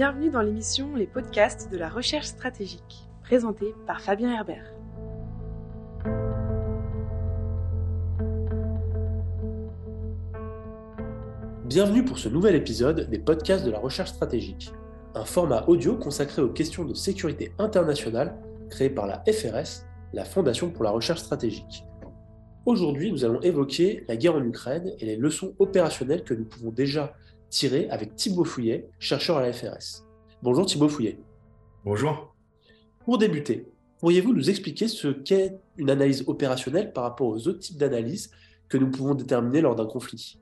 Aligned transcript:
Bienvenue 0.00 0.30
dans 0.30 0.40
l'émission 0.40 0.96
Les 0.96 1.06
podcasts 1.06 1.70
de 1.70 1.76
la 1.76 1.90
recherche 1.90 2.28
stratégique, 2.28 3.06
présentée 3.22 3.74
par 3.86 4.00
Fabien 4.00 4.32
Herbert. 4.32 4.72
Bienvenue 11.66 12.02
pour 12.02 12.18
ce 12.18 12.30
nouvel 12.30 12.54
épisode 12.54 13.10
des 13.10 13.18
podcasts 13.18 13.66
de 13.66 13.70
la 13.70 13.78
recherche 13.78 14.12
stratégique, 14.12 14.72
un 15.14 15.26
format 15.26 15.66
audio 15.66 15.96
consacré 15.96 16.40
aux 16.40 16.48
questions 16.48 16.86
de 16.86 16.94
sécurité 16.94 17.52
internationale 17.58 18.38
créé 18.70 18.88
par 18.88 19.06
la 19.06 19.22
FRS, 19.30 19.84
la 20.14 20.24
Fondation 20.24 20.70
pour 20.70 20.84
la 20.84 20.92
recherche 20.92 21.20
stratégique. 21.20 21.84
Aujourd'hui, 22.64 23.12
nous 23.12 23.26
allons 23.26 23.42
évoquer 23.42 24.06
la 24.08 24.16
guerre 24.16 24.36
en 24.36 24.44
Ukraine 24.44 24.94
et 24.98 25.04
les 25.04 25.16
leçons 25.16 25.54
opérationnelles 25.58 26.24
que 26.24 26.32
nous 26.32 26.46
pouvons 26.46 26.70
déjà 26.70 27.12
tirer 27.50 27.88
avec 27.90 28.14
Thibaut 28.14 28.44
Fouillet, 28.44 28.88
chercheur 28.98 29.36
à 29.36 29.42
la 29.42 29.52
FRS. 29.52 30.06
Bonjour 30.42 30.64
Thibaut 30.64 30.88
Fouillet. 30.88 31.18
Bonjour. 31.84 32.34
Pour 33.04 33.18
débuter, 33.18 33.66
pourriez-vous 33.98 34.32
nous 34.32 34.48
expliquer 34.48 34.88
ce 34.88 35.08
qu'est 35.08 35.58
une 35.76 35.90
analyse 35.90 36.24
opérationnelle 36.26 36.92
par 36.92 37.04
rapport 37.04 37.26
aux 37.26 37.48
autres 37.48 37.58
types 37.58 37.76
d'analyses 37.76 38.30
que 38.68 38.78
nous 38.78 38.90
pouvons 38.90 39.14
déterminer 39.14 39.60
lors 39.60 39.74
d'un 39.74 39.86
conflit? 39.86 40.38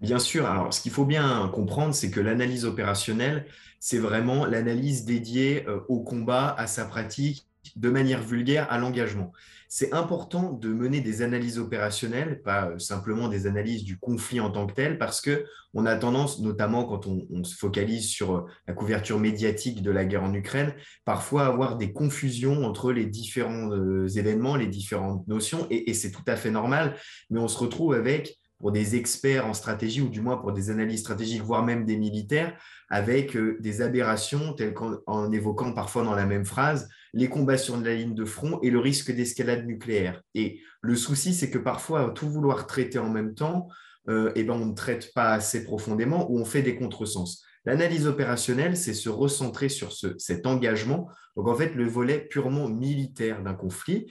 Bien 0.00 0.18
sûr. 0.18 0.46
Alors, 0.46 0.72
ce 0.72 0.80
qu'il 0.80 0.92
faut 0.92 1.04
bien 1.04 1.50
comprendre, 1.52 1.94
c'est 1.94 2.10
que 2.10 2.20
l'analyse 2.20 2.64
opérationnelle, 2.64 3.46
c'est 3.80 3.98
vraiment 3.98 4.46
l'analyse 4.46 5.04
dédiée 5.04 5.66
euh, 5.68 5.80
au 5.88 6.00
combat, 6.00 6.54
à 6.56 6.66
sa 6.66 6.84
pratique, 6.84 7.46
de 7.76 7.90
manière 7.90 8.22
vulgaire, 8.22 8.70
à 8.70 8.78
l'engagement. 8.78 9.32
C'est 9.68 9.94
important 9.94 10.52
de 10.52 10.68
mener 10.68 11.00
des 11.00 11.22
analyses 11.22 11.58
opérationnelles, 11.58 12.42
pas 12.42 12.68
euh, 12.68 12.78
simplement 12.78 13.28
des 13.28 13.46
analyses 13.46 13.84
du 13.84 13.98
conflit 13.98 14.38
en 14.38 14.50
tant 14.50 14.66
que 14.66 14.74
tel, 14.74 14.98
parce 14.98 15.22
que 15.22 15.46
on 15.72 15.86
a 15.86 15.96
tendance, 15.96 16.40
notamment 16.40 16.84
quand 16.84 17.06
on, 17.06 17.44
se 17.44 17.56
focalise 17.56 18.06
sur 18.06 18.36
euh, 18.36 18.46
la 18.68 18.74
couverture 18.74 19.18
médiatique 19.18 19.82
de 19.82 19.90
la 19.90 20.04
guerre 20.04 20.24
en 20.24 20.34
Ukraine, 20.34 20.74
parfois 21.06 21.44
à 21.44 21.46
avoir 21.46 21.78
des 21.78 21.92
confusions 21.92 22.66
entre 22.66 22.92
les 22.92 23.06
différents 23.06 23.70
euh, 23.72 24.06
événements, 24.08 24.56
les 24.56 24.66
différentes 24.66 25.26
notions, 25.26 25.66
et 25.70 25.94
c'est 25.94 26.10
tout 26.10 26.24
à 26.26 26.36
fait 26.36 26.50
normal, 26.50 26.96
mais 27.30 27.40
on 27.40 27.48
se 27.48 27.58
retrouve 27.58 27.94
avec 27.94 28.41
pour 28.62 28.70
des 28.70 28.94
experts 28.94 29.44
en 29.44 29.54
stratégie 29.54 30.00
ou 30.00 30.08
du 30.08 30.20
moins 30.20 30.36
pour 30.36 30.52
des 30.52 30.70
analyses 30.70 31.00
stratégiques, 31.00 31.42
voire 31.42 31.64
même 31.64 31.84
des 31.84 31.96
militaires, 31.96 32.56
avec 32.88 33.36
euh, 33.36 33.58
des 33.58 33.82
aberrations 33.82 34.52
telles 34.52 34.72
qu'en 34.72 35.32
évoquant 35.32 35.72
parfois 35.72 36.04
dans 36.04 36.14
la 36.14 36.26
même 36.26 36.44
phrase 36.44 36.88
les 37.12 37.28
combats 37.28 37.58
sur 37.58 37.76
la 37.76 37.94
ligne 37.94 38.14
de 38.14 38.24
front 38.24 38.60
et 38.62 38.70
le 38.70 38.78
risque 38.78 39.12
d'escalade 39.12 39.66
nucléaire. 39.66 40.22
Et 40.36 40.60
le 40.80 40.94
souci, 40.94 41.34
c'est 41.34 41.50
que 41.50 41.58
parfois, 41.58 42.12
tout 42.14 42.28
vouloir 42.28 42.68
traiter 42.68 43.00
en 43.00 43.10
même 43.10 43.34
temps, 43.34 43.68
euh, 44.08 44.30
eh 44.36 44.44
ben, 44.44 44.54
on 44.54 44.66
ne 44.66 44.74
traite 44.74 45.12
pas 45.12 45.32
assez 45.32 45.64
profondément 45.64 46.30
ou 46.30 46.38
on 46.38 46.44
fait 46.44 46.62
des 46.62 46.76
contresens. 46.76 47.42
L'analyse 47.64 48.06
opérationnelle, 48.06 48.76
c'est 48.76 48.94
se 48.94 49.08
recentrer 49.08 49.68
sur 49.68 49.92
ce, 49.92 50.16
cet 50.18 50.46
engagement. 50.46 51.08
Donc 51.36 51.48
en 51.48 51.54
fait, 51.54 51.74
le 51.74 51.86
volet 51.86 52.20
purement 52.20 52.68
militaire 52.68 53.42
d'un 53.42 53.54
conflit, 53.54 54.10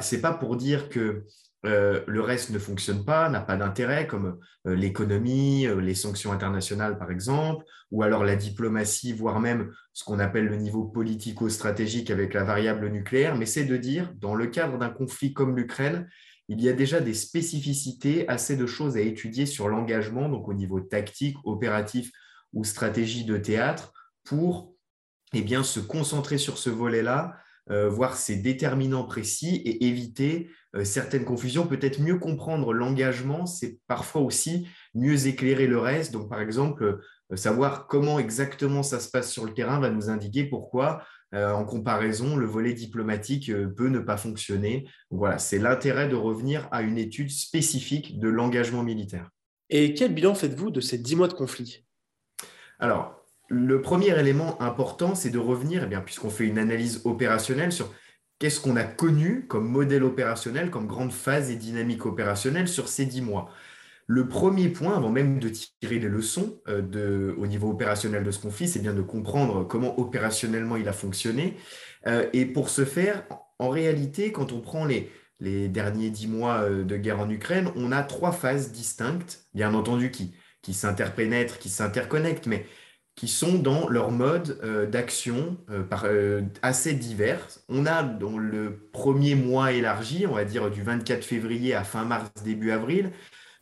ce 0.00 0.14
n'est 0.14 0.20
pas 0.20 0.32
pour 0.32 0.56
dire 0.56 0.88
que 0.88 1.24
euh, 1.66 2.02
le 2.06 2.22
reste 2.22 2.50
ne 2.50 2.58
fonctionne 2.58 3.04
pas, 3.04 3.28
n'a 3.28 3.40
pas 3.40 3.56
d'intérêt, 3.56 4.06
comme 4.06 4.38
euh, 4.66 4.74
l'économie, 4.74 5.66
euh, 5.66 5.80
les 5.80 5.94
sanctions 5.94 6.32
internationales 6.32 6.98
par 6.98 7.10
exemple, 7.10 7.64
ou 7.90 8.02
alors 8.02 8.24
la 8.24 8.36
diplomatie, 8.36 9.12
voire 9.12 9.40
même 9.40 9.70
ce 9.92 10.04
qu'on 10.04 10.18
appelle 10.20 10.46
le 10.46 10.56
niveau 10.56 10.84
politico-stratégique 10.84 12.10
avec 12.10 12.32
la 12.32 12.44
variable 12.44 12.88
nucléaire, 12.88 13.36
mais 13.36 13.46
c'est 13.46 13.64
de 13.64 13.76
dire, 13.76 14.12
dans 14.16 14.34
le 14.34 14.46
cadre 14.46 14.78
d'un 14.78 14.88
conflit 14.88 15.34
comme 15.34 15.54
l'Ukraine, 15.54 16.08
il 16.48 16.60
y 16.62 16.68
a 16.68 16.72
déjà 16.72 17.00
des 17.00 17.14
spécificités, 17.14 18.26
assez 18.28 18.56
de 18.56 18.66
choses 18.66 18.96
à 18.96 19.00
étudier 19.00 19.44
sur 19.44 19.68
l'engagement, 19.68 20.28
donc 20.28 20.48
au 20.48 20.54
niveau 20.54 20.80
tactique, 20.80 21.36
opératif 21.44 22.10
ou 22.54 22.64
stratégie 22.64 23.24
de 23.24 23.36
théâtre, 23.36 23.92
pour 24.24 24.74
eh 25.32 25.42
bien, 25.42 25.62
se 25.62 25.78
concentrer 25.78 26.38
sur 26.38 26.58
ce 26.58 26.70
volet-là, 26.70 27.36
voir 27.70 28.16
ses 28.16 28.36
déterminants 28.36 29.04
précis 29.04 29.62
et 29.64 29.86
éviter 29.86 30.50
euh, 30.76 30.84
certaines 30.84 31.24
confusions. 31.24 31.66
Peut-être 31.66 32.00
mieux 32.00 32.18
comprendre 32.18 32.72
l'engagement, 32.72 33.46
c'est 33.46 33.78
parfois 33.88 34.22
aussi 34.22 34.68
mieux 34.94 35.26
éclairer 35.26 35.66
le 35.66 35.78
reste. 35.78 36.12
Donc, 36.12 36.28
par 36.28 36.40
exemple, 36.40 37.00
euh, 37.32 37.36
savoir 37.36 37.88
comment 37.88 38.18
exactement 38.18 38.82
ça 38.82 39.00
se 39.00 39.10
passe 39.10 39.32
sur 39.32 39.44
le 39.44 39.52
terrain 39.52 39.80
va 39.80 39.90
nous 39.90 40.10
indiquer 40.10 40.44
pourquoi, 40.44 41.02
euh, 41.34 41.50
en 41.50 41.64
comparaison, 41.64 42.36
le 42.36 42.46
volet 42.46 42.72
diplomatique 42.72 43.52
peut 43.76 43.88
ne 43.88 43.98
pas 43.98 44.16
fonctionner. 44.16 44.86
voilà, 45.10 45.38
c'est 45.38 45.58
l'intérêt 45.58 46.08
de 46.08 46.16
revenir 46.16 46.68
à 46.70 46.82
une 46.82 46.98
étude 46.98 47.30
spécifique 47.30 48.20
de 48.20 48.28
l'engagement 48.28 48.82
militaire. 48.82 49.28
Et 49.70 49.94
quel 49.94 50.14
bilan 50.14 50.34
faites-vous 50.34 50.70
de 50.70 50.80
ces 50.80 50.98
dix 50.98 51.16
mois 51.16 51.28
de 51.28 51.34
conflit? 51.34 51.84
Alors, 52.78 53.19
le 53.50 53.82
premier 53.82 54.16
élément 54.18 54.62
important, 54.62 55.16
c'est 55.16 55.30
de 55.30 55.38
revenir, 55.38 55.86
eh 55.90 55.96
puisqu'on 56.04 56.30
fait 56.30 56.46
une 56.46 56.58
analyse 56.58 57.02
opérationnelle, 57.04 57.72
sur 57.72 57.92
qu'est-ce 58.38 58.60
qu'on 58.60 58.76
a 58.76 58.84
connu 58.84 59.46
comme 59.48 59.68
modèle 59.68 60.04
opérationnel, 60.04 60.70
comme 60.70 60.86
grande 60.86 61.12
phase 61.12 61.50
et 61.50 61.56
dynamique 61.56 62.06
opérationnelle 62.06 62.68
sur 62.68 62.88
ces 62.88 63.06
dix 63.06 63.20
mois. 63.20 63.50
Le 64.06 64.28
premier 64.28 64.68
point, 64.68 64.96
avant 64.96 65.10
même 65.10 65.40
de 65.40 65.48
tirer 65.48 65.98
les 65.98 66.08
leçons 66.08 66.60
euh, 66.68 67.34
au 67.38 67.46
niveau 67.48 67.70
opérationnel 67.70 68.22
de 68.22 68.30
ce 68.30 68.38
conflit, 68.38 68.68
c'est 68.68 68.80
bien 68.80 68.94
de 68.94 69.02
comprendre 69.02 69.64
comment 69.64 69.98
opérationnellement 69.98 70.76
il 70.76 70.88
a 70.88 70.92
fonctionné. 70.92 71.56
Euh, 72.06 72.26
et 72.32 72.46
pour 72.46 72.70
ce 72.70 72.84
faire, 72.84 73.24
en 73.58 73.68
réalité, 73.68 74.30
quand 74.30 74.52
on 74.52 74.60
prend 74.60 74.84
les, 74.84 75.10
les 75.40 75.68
derniers 75.68 76.10
dix 76.10 76.28
mois 76.28 76.62
euh, 76.62 76.84
de 76.84 76.96
guerre 76.96 77.18
en 77.18 77.28
Ukraine, 77.28 77.70
on 77.74 77.90
a 77.90 78.04
trois 78.04 78.32
phases 78.32 78.70
distinctes, 78.70 79.44
bien 79.54 79.74
entendu, 79.74 80.12
qui, 80.12 80.34
qui 80.62 80.72
s'interpénètrent, 80.72 81.58
qui 81.58 81.68
s'interconnectent, 81.68 82.46
mais 82.46 82.64
qui 83.20 83.28
sont 83.28 83.58
dans 83.58 83.86
leur 83.90 84.12
mode 84.12 84.58
euh, 84.64 84.86
d'action 84.86 85.58
euh, 85.68 85.82
euh, 86.04 86.40
assez 86.62 86.94
divers. 86.94 87.46
On 87.68 87.84
a 87.84 88.02
dans 88.02 88.38
le 88.38 88.88
premier 88.94 89.34
mois 89.34 89.72
élargi, 89.72 90.24
on 90.26 90.36
va 90.36 90.46
dire 90.46 90.70
du 90.70 90.82
24 90.82 91.22
février 91.22 91.74
à 91.74 91.84
fin 91.84 92.06
mars, 92.06 92.30
début 92.42 92.70
avril, 92.70 93.10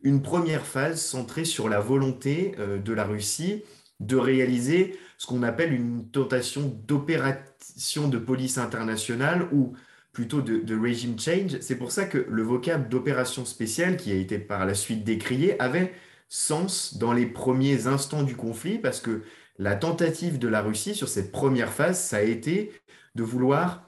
une 0.00 0.22
première 0.22 0.64
phase 0.64 1.00
centrée 1.00 1.44
sur 1.44 1.68
la 1.68 1.80
volonté 1.80 2.54
de 2.56 2.92
la 2.92 3.02
Russie 3.02 3.64
de 3.98 4.14
réaliser 4.14 4.96
ce 5.16 5.26
qu'on 5.26 5.42
appelle 5.42 5.72
une 5.72 6.08
tentation 6.08 6.80
d'opération 6.86 8.06
de 8.06 8.18
police 8.18 8.58
internationale 8.58 9.48
ou 9.50 9.72
plutôt 10.12 10.40
de, 10.40 10.58
de 10.58 10.78
regime 10.78 11.18
change. 11.18 11.58
C'est 11.62 11.78
pour 11.78 11.90
ça 11.90 12.04
que 12.04 12.24
le 12.30 12.42
vocable 12.44 12.88
d'opération 12.88 13.44
spéciale, 13.44 13.96
qui 13.96 14.12
a 14.12 14.14
été 14.14 14.38
par 14.38 14.66
la 14.66 14.74
suite 14.74 15.02
décrié, 15.02 15.60
avait 15.60 15.92
sens 16.28 16.96
dans 16.96 17.12
les 17.12 17.26
premiers 17.26 17.88
instants 17.88 18.22
du 18.22 18.36
conflit 18.36 18.78
parce 18.78 19.00
que 19.00 19.22
la 19.58 19.74
tentative 19.74 20.38
de 20.38 20.48
la 20.48 20.62
Russie 20.62 20.94
sur 20.94 21.08
cette 21.08 21.32
première 21.32 21.72
phase, 21.72 22.00
ça 22.00 22.18
a 22.18 22.22
été 22.22 22.72
de 23.14 23.22
vouloir 23.22 23.82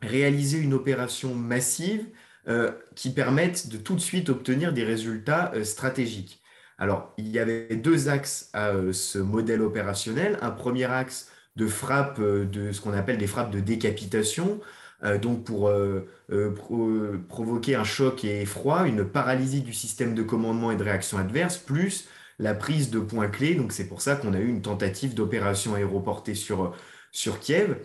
réaliser 0.00 0.58
une 0.58 0.74
opération 0.74 1.34
massive 1.34 2.06
euh, 2.46 2.72
qui 2.94 3.10
permette 3.10 3.68
de 3.68 3.76
tout 3.76 3.94
de 3.94 4.00
suite 4.00 4.28
obtenir 4.28 4.72
des 4.72 4.84
résultats 4.84 5.52
euh, 5.54 5.64
stratégiques. 5.64 6.40
Alors, 6.78 7.12
il 7.18 7.28
y 7.28 7.40
avait 7.40 7.76
deux 7.76 8.08
axes 8.08 8.48
à 8.52 8.68
euh, 8.68 8.92
ce 8.92 9.18
modèle 9.18 9.60
opérationnel. 9.60 10.38
Un 10.40 10.52
premier 10.52 10.84
axe 10.84 11.30
de 11.56 11.66
frappe, 11.66 12.20
de 12.20 12.70
ce 12.70 12.80
qu'on 12.80 12.92
appelle 12.92 13.18
des 13.18 13.26
frappes 13.26 13.50
de 13.50 13.58
décapitation, 13.58 14.60
donc 15.20 15.42
pour 15.42 15.72
provoquer 17.28 17.74
un 17.74 17.82
choc 17.82 18.24
et 18.24 18.42
effroi, 18.42 18.86
une 18.86 19.04
paralysie 19.04 19.62
du 19.62 19.72
système 19.72 20.14
de 20.14 20.22
commandement 20.22 20.70
et 20.70 20.76
de 20.76 20.84
réaction 20.84 21.18
adverse, 21.18 21.58
plus 21.58 22.08
la 22.38 22.54
prise 22.54 22.90
de 22.90 23.00
points 23.00 23.28
clés. 23.28 23.54
Donc 23.54 23.72
c'est 23.72 23.88
pour 23.88 24.00
ça 24.00 24.16
qu'on 24.16 24.32
a 24.34 24.38
eu 24.38 24.48
une 24.48 24.62
tentative 24.62 25.14
d'opération 25.14 25.74
aéroportée 25.74 26.34
sur, 26.34 26.74
Kiev. 27.40 27.76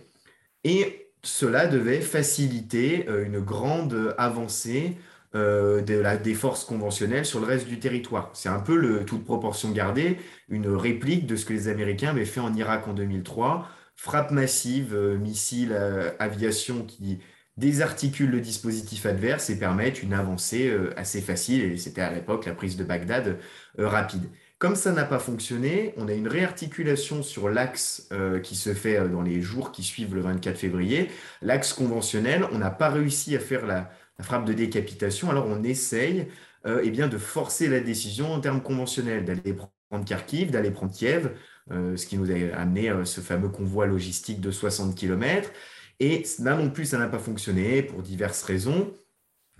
Et 0.64 1.09
cela 1.24 1.68
devait 1.68 2.02
faciliter 2.02 3.08
euh, 3.09 3.25
une 3.25 3.40
grande 3.40 4.14
avancée 4.18 4.97
euh, 5.36 5.81
des 5.81 6.34
forces 6.36 6.64
conventionnelles 6.66 7.25
sur 7.25 7.40
le 7.40 7.46
reste 7.47 7.68
du 7.68 7.80
territoire. 7.80 8.30
C'est 8.34 8.50
un 8.50 8.59
peu, 8.59 8.75
le, 8.75 9.06
toute 9.06 9.24
proportion 9.25 9.72
gardée, 9.72 10.17
une 10.50 10.67
réplique 10.67 11.26
de 11.26 11.35
ce 11.35 11.46
que 11.46 11.53
les 11.53 11.67
Américains 11.70 12.09
avaient 12.09 12.26
fait 12.26 12.40
en 12.40 12.53
Irak 12.53 12.88
en 12.88 12.94
2003. 12.94 13.67
Frappe 13.96 14.32
massive, 14.32 14.94
euh, 14.94 15.17
missiles, 15.17 15.73
aviation 16.20 16.85
qui 16.85 17.20
désarticulent 17.58 18.32
le 18.32 18.41
dispositif 18.41 19.06
adverse 19.06 19.49
et 19.49 19.59
permettent 19.59 20.02
une 20.03 20.14
avancée 20.14 20.76
assez 20.97 21.22
facile. 21.22 21.64
Et 21.64 21.78
c'était 21.78 22.02
à 22.02 22.11
l'époque 22.11 22.46
la 22.46 22.53
prise 22.53 22.78
de 22.78 22.84
Bagdad 22.84 23.38
rapide. 23.78 24.23
Comme 24.63 24.77
ça 24.77 24.93
n'a 24.93 25.03
pas 25.03 25.19
fonctionné, 25.19 25.93
on 25.97 26.07
a 26.07 26.13
une 26.13 26.29
réarticulation 26.29 27.21
sur 27.21 27.49
l'axe 27.49 28.07
euh, 28.13 28.39
qui 28.39 28.55
se 28.55 28.73
fait 28.73 28.97
euh, 28.97 29.09
dans 29.09 29.21
les 29.21 29.41
jours 29.41 29.73
qui 29.73 29.83
suivent 29.83 30.15
le 30.15 30.21
24 30.21 30.57
février. 30.57 31.11
L'axe 31.41 31.73
conventionnel, 31.73 32.47
on 32.49 32.59
n'a 32.59 32.69
pas 32.71 32.87
réussi 32.87 33.35
à 33.35 33.39
faire 33.39 33.65
la, 33.65 33.91
frappe 34.21 34.45
de 34.45 34.53
décapitation, 34.53 35.29
alors 35.29 35.47
on 35.47 35.63
essaye 35.63 36.29
euh, 36.65 36.79
eh 36.81 36.91
bien, 36.91 37.09
de 37.09 37.17
forcer 37.17 37.67
la 37.67 37.81
décision 37.81 38.31
en 38.31 38.39
termes 38.39 38.61
conventionnels, 38.61 39.25
d'aller 39.25 39.53
prendre 39.53 40.05
Kharkiv, 40.05 40.49
d'aller 40.49 40.71
prendre 40.71 40.93
Kiev, 40.93 41.33
ce 41.69 42.05
qui 42.05 42.17
nous 42.17 42.31
a 42.31 42.55
amené 42.55 42.89
ce 43.03 43.19
fameux 43.19 43.49
convoi 43.49 43.85
logistique 43.85 44.39
de 44.39 44.49
60 44.49 44.95
km. 44.95 45.51
Et 45.99 46.23
là 46.39 46.55
non 46.55 46.69
plus, 46.69 46.85
ça 46.85 46.97
n'a 46.97 47.07
pas 47.07 47.19
fonctionné 47.19 47.83
pour 47.83 48.01
diverses 48.01 48.43
raisons, 48.43 48.93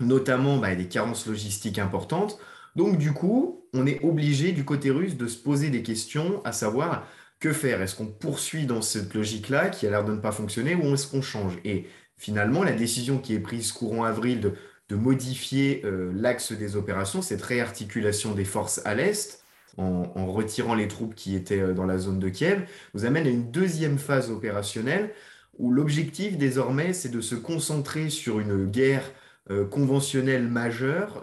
notamment 0.00 0.56
bah, 0.56 0.74
des 0.74 0.88
carences 0.88 1.26
logistiques 1.26 1.78
importantes. 1.78 2.38
Donc, 2.74 2.96
du 2.98 3.12
coup, 3.12 3.63
on 3.74 3.86
est 3.86 4.02
obligé 4.02 4.52
du 4.52 4.64
côté 4.64 4.90
russe 4.90 5.16
de 5.16 5.26
se 5.26 5.36
poser 5.36 5.68
des 5.68 5.82
questions, 5.82 6.40
à 6.44 6.52
savoir 6.52 7.06
que 7.40 7.52
faire? 7.52 7.82
Est-ce 7.82 7.96
qu'on 7.96 8.06
poursuit 8.06 8.66
dans 8.66 8.80
cette 8.80 9.12
logique-là 9.12 9.68
qui 9.68 9.86
a 9.86 9.90
l'air 9.90 10.04
de 10.04 10.12
ne 10.12 10.20
pas 10.20 10.32
fonctionner 10.32 10.76
ou 10.76 10.94
est-ce 10.94 11.08
qu'on 11.08 11.22
change? 11.22 11.58
Et 11.64 11.86
finalement, 12.16 12.62
la 12.62 12.72
décision 12.72 13.18
qui 13.18 13.34
est 13.34 13.40
prise 13.40 13.72
courant 13.72 14.04
avril 14.04 14.40
de, 14.40 14.52
modifier 14.96 15.82
euh, 15.84 16.12
l'axe 16.14 16.52
des 16.52 16.76
opérations, 16.76 17.20
cette 17.20 17.42
réarticulation 17.42 18.32
des 18.32 18.44
forces 18.44 18.80
à 18.84 18.94
l'Est, 18.94 19.42
en, 19.76 20.26
retirant 20.26 20.76
les 20.76 20.86
troupes 20.86 21.16
qui 21.16 21.34
étaient 21.34 21.58
euh, 21.58 21.74
dans 21.74 21.84
la 21.84 21.98
zone 21.98 22.20
de 22.20 22.28
Kiev, 22.28 22.64
nous 22.94 23.04
amène 23.04 23.26
à 23.26 23.30
une 23.30 23.50
deuxième 23.50 23.98
phase 23.98 24.30
opérationnelle 24.30 25.10
où 25.58 25.72
l'objectif 25.72 26.38
désormais, 26.38 26.92
c'est 26.92 27.08
de 27.08 27.20
se 27.20 27.34
concentrer 27.34 28.08
sur 28.08 28.38
une 28.38 28.66
guerre 28.66 29.10
euh, 29.50 29.64
conventionnelle 29.64 30.46
majeure, 30.46 31.22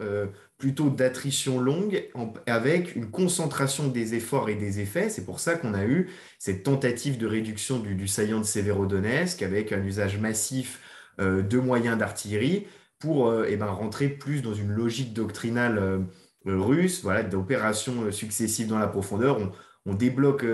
plutôt 0.62 0.92
d'attrition 0.92 1.60
longue 1.60 2.08
avec 2.46 2.96
une 2.96 3.10
concentration 3.10 3.88
des 3.88 4.14
efforts 4.14 4.48
et 4.48 4.54
des 4.54 4.80
effets. 4.80 5.10
C'est 5.10 5.26
pour 5.26 5.40
ça 5.40 5.56
qu'on 5.56 5.74
a 5.74 5.86
eu 5.86 6.12
cette 6.38 6.62
tentative 6.62 7.18
de 7.18 7.26
réduction 7.26 7.80
du, 7.80 8.08
saillant 8.08 8.38
de 8.40 8.46
Severodonetsk 8.46 9.42
avec 9.42 9.72
un 9.72 9.84
usage 9.84 10.20
massif 10.20 10.80
euh, 11.20 11.42
de 11.42 11.58
moyens 11.58 11.98
d'artillerie 11.98 12.68
pour 13.00 13.28
euh, 13.28 13.48
eh 13.50 13.58
ben, 13.58 13.66
rentrer 13.66 14.08
plus 14.08 14.44
dans 14.44 14.54
une 14.54 14.70
logique 14.70 15.14
doctrinale 15.14 15.80
euh, 15.80 16.00
russe, 16.46 17.02
voilà, 17.02 17.24
d'opérations 17.24 18.12
successives 18.12 18.68
dans 18.68 18.78
la 18.78 18.88
profondeur. 18.88 19.40
On, 19.40 19.52
on 19.88 19.96
débloque 19.96 20.46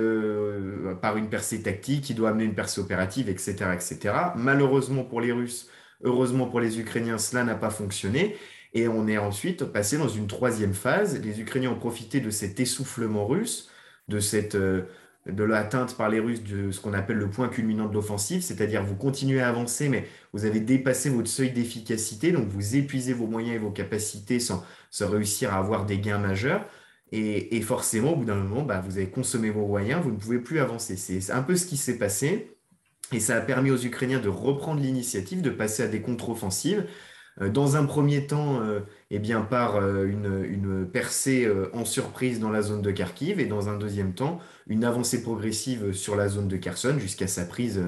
par 1.02 1.18
une 1.18 1.28
percée 1.30 1.62
tactique 1.62 2.06
qui 2.06 2.14
doit 2.14 2.30
amener 2.30 2.46
une 2.46 2.56
percée 2.56 2.80
opérative, 2.80 3.28
etc., 3.28 3.56
etc. 3.74 4.16
Malheureusement 4.38 5.04
pour 5.04 5.20
les 5.20 5.34
Russes, 5.34 5.70
heureusement 6.02 6.48
pour 6.48 6.62
les 6.62 6.80
Ukrainiens, 6.80 7.18
cela 7.18 7.44
n'a 7.44 7.56
pas 7.56 7.70
fonctionné. 7.70 8.38
Et 8.78 8.88
on 8.88 9.08
est 9.08 9.18
ensuite 9.18 9.66
passé 9.66 9.98
dans 9.98 10.08
une 10.08 10.28
troisième 10.28 10.76
phase. 10.76 11.20
Les 11.20 11.42
Ukrainiens 11.42 11.72
ont 11.72 11.80
profité 11.80 12.20
de 12.20 12.30
cet 12.30 12.60
essoufflement 12.60 13.26
russe, 13.26 13.72
de 14.08 14.20
cette 14.20 14.54
euh, 14.54 14.84
de 15.26 15.44
l'atteinte 15.44 15.98
par 15.98 16.10
les 16.10 16.20
Russes 16.20 16.44
de 16.44 16.70
ce 16.70 16.80
qu'on 16.80 16.94
appelle 16.94 17.18
le 17.18 17.28
point 17.28 17.50
culminant 17.50 17.88
de 17.88 17.94
l'offensive, 17.96 18.44
c'est-à-dire 18.44 18.84
vous 18.84 18.96
continuez 18.96 19.42
à 19.42 19.50
avancer, 19.50 19.90
mais 19.90 20.08
vous 20.32 20.46
avez 20.46 20.60
dépassé 20.60 21.10
votre 21.10 21.28
seuil 21.28 21.50
d'efficacité, 21.50 22.32
donc 22.32 22.50
vous 22.50 22.76
épuisez 22.76 23.14
vos 23.14 23.26
moyens 23.26 23.56
et 23.56 23.58
vos 23.58 23.72
capacités 23.72 24.40
sans, 24.40 24.64
réussir 25.02 25.56
à 25.56 25.58
avoir 25.58 25.88
des 25.88 25.98
gains 25.98 26.20
majeurs. 26.20 26.64
Et, 27.12 27.60
forcément, 27.62 28.14
au 28.14 28.16
bout 28.18 28.26
d'un 28.26 28.36
moment, 28.36 28.62
bah, 28.62 28.80
vous 28.86 28.98
avez 28.98 29.10
consommé 29.10 29.50
vos 29.50 29.66
moyens, 29.66 30.04
vous 30.04 30.12
ne 30.12 30.18
pouvez 30.18 30.40
plus 30.40 30.60
avancer. 30.60 30.98
C'est 30.98 31.32
un 31.32 31.42
peu 31.42 31.56
ce 31.56 31.66
qui 31.66 31.78
s'est 31.78 31.98
passé. 31.98 32.54
Et 33.12 33.22
ça 33.22 33.38
a 33.38 33.42
permis 33.42 33.72
aux 33.72 33.78
Ukrainiens 33.78 34.20
de 34.20 34.30
reprendre 34.30 34.82
l'initiative, 34.82 35.42
de 35.42 35.50
passer 35.50 35.84
à 35.84 35.88
des 35.88 36.02
contre-offensives. 36.02 36.86
Euh, 37.42 37.50
dans 37.50 37.76
un 37.76 37.86
premier 37.86 38.28
temps, 38.28 38.62
euh, 38.62 38.82
eh 39.12 39.20
bien, 39.20 39.42
par 39.42 39.76
euh, 39.76 40.06
une, 40.06 40.88
percée 40.92 41.50
en 41.74 41.86
surprise 41.86 42.40
dans 42.40 42.50
la 42.50 42.62
zone 42.62 42.82
de 42.82 42.92
Kharkiv 42.92 43.40
et 43.40 43.46
dans 43.46 43.70
un 43.70 43.78
deuxième 43.78 44.14
temps, 44.14 44.40
une 44.68 44.84
avancée 44.84 45.22
progressive 45.22 45.94
sur 45.94 46.16
la 46.16 46.28
zone 46.28 46.48
de 46.48 46.58
Kherson 46.58 46.98
jusqu'à 47.00 47.28
sa 47.28 47.46
prise 47.46 47.82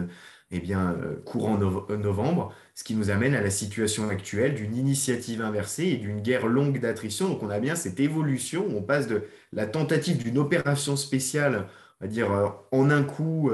eh 0.51 0.59
bien, 0.59 0.97
courant 1.25 1.57
novembre, 1.57 2.53
ce 2.73 2.83
qui 2.83 2.95
nous 2.95 3.11
amène 3.11 3.35
à 3.35 3.41
la 3.41 3.51
situation 3.51 4.09
actuelle 4.09 4.55
d'une 4.55 4.75
initiative 4.75 5.41
inversée 5.41 5.85
et 5.85 5.97
d'une 5.97 6.21
guerre 6.21 6.47
longue 6.47 6.79
d'attrition. 6.79 7.29
Donc 7.29 7.43
on 7.43 7.49
a 7.49 7.59
bien 7.59 7.75
cette 7.75 7.99
évolution 7.99 8.65
où 8.67 8.77
on 8.77 8.81
passe 8.81 9.07
de 9.07 9.23
la 9.53 9.67
tentative 9.67 10.17
d'une 10.23 10.39
opération 10.39 10.95
spéciale, 10.95 11.67
on 12.01 12.05
va 12.05 12.11
dire 12.11 12.29
en 12.71 12.89
un 12.89 13.03
coup, 13.03 13.51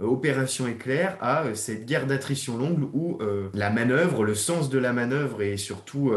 opération 0.00 0.66
éclair 0.66 1.16
à 1.20 1.44
euh, 1.44 1.54
cette 1.54 1.86
guerre 1.86 2.06
d'attrition 2.06 2.56
longue 2.56 2.88
où 2.92 3.18
euh, 3.20 3.48
la 3.54 3.70
manœuvre, 3.70 4.24
le 4.24 4.34
sens 4.34 4.68
de 4.68 4.78
la 4.78 4.92
manœuvre 4.92 5.42
et 5.42 5.56
surtout 5.56 6.12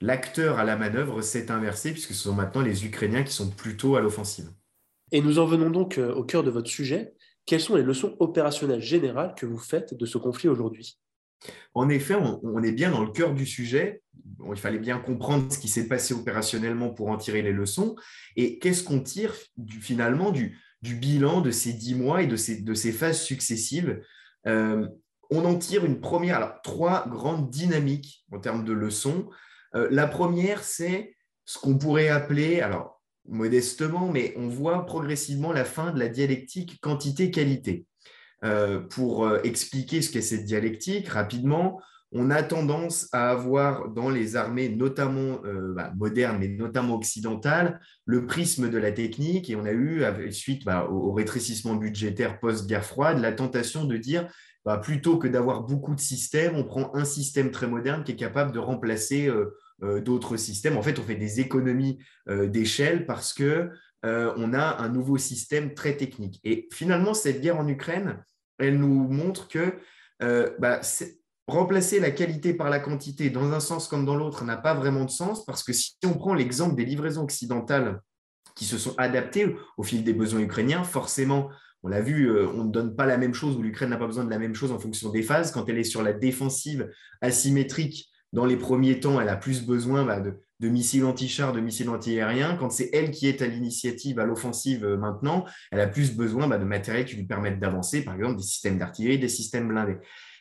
l'acteur 0.00 0.58
à 0.58 0.64
la 0.64 0.76
manœuvre 0.76 1.22
s'est 1.22 1.50
inversé 1.50 1.92
puisque 1.92 2.14
ce 2.14 2.24
sont 2.24 2.34
maintenant 2.34 2.62
les 2.62 2.84
Ukrainiens 2.84 3.22
qui 3.22 3.32
sont 3.32 3.50
plutôt 3.50 3.96
à 3.96 4.00
l'offensive. 4.00 4.50
Et 5.12 5.20
nous 5.20 5.38
en 5.38 5.46
venons 5.46 5.70
donc 5.70 5.98
au 5.98 6.24
cœur 6.24 6.42
de 6.42 6.50
votre 6.50 6.68
sujet. 6.68 7.14
Quelles 7.46 7.60
sont 7.60 7.76
les 7.76 7.82
leçons 7.82 8.14
opérationnelles 8.18 8.82
générales 8.82 9.34
que 9.34 9.46
vous 9.46 9.58
faites 9.58 9.94
de 9.94 10.04
ce 10.04 10.18
conflit 10.18 10.48
aujourd'hui? 10.48 10.98
En 11.74 11.88
effet, 11.88 12.14
on, 12.14 12.62
est 12.62 12.72
bien 12.72 12.90
dans 12.90 13.02
le 13.02 13.10
cœur 13.10 13.34
du 13.34 13.46
sujet. 13.46 14.02
il 14.50 14.56
fallait 14.56 14.78
bien 14.78 14.98
comprendre 14.98 15.52
ce 15.52 15.58
qui 15.58 15.68
s'est 15.68 15.88
passé 15.88 16.14
opérationnellement 16.14 16.90
pour 16.90 17.08
en 17.08 17.16
tirer 17.16 17.42
les 17.42 17.52
leçons. 17.52 17.96
Et 18.36 18.58
qu'est-ce 18.58 18.82
qu'on 18.82 19.00
tire 19.00 19.34
finalement 19.80 20.30
du, 20.30 20.58
du 20.82 20.94
bilan 20.94 21.40
de 21.40 21.50
ces 21.50 21.72
dix 21.72 21.94
mois 21.94 22.22
et 22.22 22.26
de 22.26 22.36
ces, 22.36 22.92
phases 22.92 23.20
successives. 23.20 24.00
Euh, 24.46 24.86
on 25.30 25.44
en 25.44 25.56
tire 25.56 25.84
une 25.84 26.00
première, 26.00 26.36
alors 26.36 26.62
trois 26.62 27.06
grandes 27.08 27.50
dynamiques 27.50 28.24
en 28.32 28.38
termes 28.38 28.64
de 28.64 28.72
leçons. 28.72 29.28
Euh, 29.74 29.88
la 29.90 30.06
première, 30.06 30.62
c'est 30.62 31.16
ce 31.44 31.58
qu'on 31.58 31.76
pourrait 31.76 32.08
appeler, 32.08 32.60
alors 32.60 33.02
modestement, 33.26 34.10
mais 34.10 34.32
on 34.36 34.48
voit 34.48 34.86
progressivement 34.86 35.52
la 35.52 35.64
fin 35.64 35.92
de 35.92 35.98
la 35.98 36.08
dialectique 36.08 36.80
quantité-qualité. 36.80 37.84
Euh, 38.44 38.78
pour 38.78 39.28
expliquer 39.42 40.00
ce 40.00 40.12
qu'est 40.12 40.22
cette 40.22 40.44
dialectique 40.44 41.08
rapidement, 41.08 41.80
on 42.12 42.30
a 42.30 42.42
tendance 42.42 43.08
à 43.12 43.30
avoir 43.30 43.90
dans 43.90 44.08
les 44.08 44.36
armées, 44.36 44.70
notamment 44.70 45.40
euh, 45.44 45.74
bah, 45.74 45.92
modernes, 45.96 46.38
mais 46.40 46.48
notamment 46.48 46.94
occidentales, 46.94 47.80
le 48.06 48.26
prisme 48.26 48.70
de 48.70 48.78
la 48.78 48.92
technique. 48.92 49.50
Et 49.50 49.56
on 49.56 49.64
a 49.64 49.72
eu, 49.72 50.32
suite 50.32 50.64
bah, 50.64 50.88
au, 50.90 51.12
rétrécissement 51.12 51.74
budgétaire 51.74 52.40
post-guerre 52.40 52.84
froide, 52.84 53.18
la 53.18 53.32
tentation 53.32 53.84
de 53.84 53.96
dire, 53.98 54.26
bah, 54.64 54.78
plutôt 54.78 55.18
que 55.18 55.28
d'avoir 55.28 55.62
beaucoup 55.64 55.94
de 55.94 56.00
systèmes, 56.00 56.56
on 56.56 56.64
prend 56.64 56.94
un 56.94 57.04
système 57.04 57.50
très 57.50 57.66
moderne 57.66 58.04
qui 58.04 58.12
est 58.12 58.16
capable 58.16 58.52
de 58.52 58.58
remplacer 58.58 59.28
euh, 59.28 59.54
euh, 59.82 60.00
d'autres 60.00 60.38
systèmes. 60.38 60.78
En 60.78 60.82
fait, 60.82 60.98
on 60.98 61.02
fait 61.02 61.14
des 61.14 61.40
économies 61.40 61.98
d'échelle 62.26 63.06
parce 63.06 63.32
que 63.32 63.70
on 64.04 64.54
a 64.54 64.80
un 64.80 64.88
nouveau 64.88 65.18
système 65.18 65.74
très 65.74 65.96
technique. 65.96 66.40
Et 66.44 66.68
finalement, 66.72 67.14
cette 67.14 67.40
guerre 67.40 67.58
en 67.58 67.66
Ukraine, 67.66 68.24
elle 68.58 68.78
nous 68.78 69.08
montre 69.08 69.48
que 69.48 69.74
remplacer 71.48 71.98
la 71.98 72.10
qualité 72.10 72.54
par 72.54 72.70
la 72.70 72.78
quantité 72.78 73.30
dans 73.30 73.52
un 73.52 73.60
sens 73.60 73.88
comme 73.88 74.04
dans 74.04 74.14
l'autre 74.14 74.44
n'a 74.44 74.56
pas 74.56 74.74
vraiment 74.74 75.04
de 75.04 75.10
sens 75.10 75.44
parce 75.44 75.62
que 75.62 75.72
si 75.72 75.96
on 76.04 76.12
prend 76.12 76.34
l'exemple 76.34 76.76
des 76.76 76.84
livraisons 76.84 77.22
occidentales 77.22 78.00
qui 78.54 78.64
se 78.64 78.76
sont 78.76 78.94
adaptées 78.98 79.56
au 79.76 79.82
fil 79.82 80.04
des 80.04 80.12
besoins 80.12 80.40
ukrainiens, 80.40 80.84
forcément, 80.84 81.48
on 81.82 81.88
l'a 81.88 82.00
vu, 82.00 82.28
euh, 82.28 82.48
on 82.54 82.64
ne 82.64 82.70
donne 82.70 82.94
pas 82.94 83.06
la 83.06 83.16
même 83.16 83.34
chose 83.34 83.56
ou 83.56 83.62
l'Ukraine 83.62 83.90
n'a 83.90 83.96
pas 83.96 84.06
besoin 84.06 84.24
de 84.24 84.30
la 84.30 84.38
même 84.38 84.54
chose 84.54 84.72
en 84.72 84.78
fonction 84.78 85.10
des 85.10 85.22
phases. 85.22 85.52
Quand 85.52 85.68
elle 85.68 85.78
est 85.78 85.84
sur 85.84 86.02
la 86.02 86.12
défensive 86.12 86.90
asymétrique, 87.20 88.10
dans 88.32 88.44
les 88.44 88.56
premiers 88.56 89.00
temps, 89.00 89.20
elle 89.20 89.28
a 89.28 89.36
plus 89.36 89.64
besoin 89.64 90.04
bah, 90.04 90.20
de, 90.20 90.68
missiles 90.68 91.04
anti-chars, 91.04 91.52
de 91.52 91.60
missiles 91.60 91.88
anti-aériens. 91.88 92.56
Quand 92.56 92.70
c'est 92.70 92.90
elle 92.92 93.10
qui 93.10 93.26
est 93.26 93.40
à 93.40 93.46
l'initiative, 93.46 94.18
à 94.18 94.26
l'offensive 94.26 94.84
euh, 94.84 94.96
maintenant, 94.98 95.46
elle 95.70 95.80
a 95.80 95.86
plus 95.86 96.14
besoin 96.14 96.46
bah, 96.46 96.58
de 96.58 96.64
matériel 96.64 97.06
qui 97.06 97.16
lui 97.16 97.24
permettent 97.24 97.60
d'avancer, 97.60 98.04
par 98.04 98.14
exemple 98.16 98.36
des 98.36 98.42
systèmes 98.42 98.76
d'artillerie, 98.76 99.18
des 99.18 99.28
systèmes 99.28 99.68
blindés. 99.68 99.96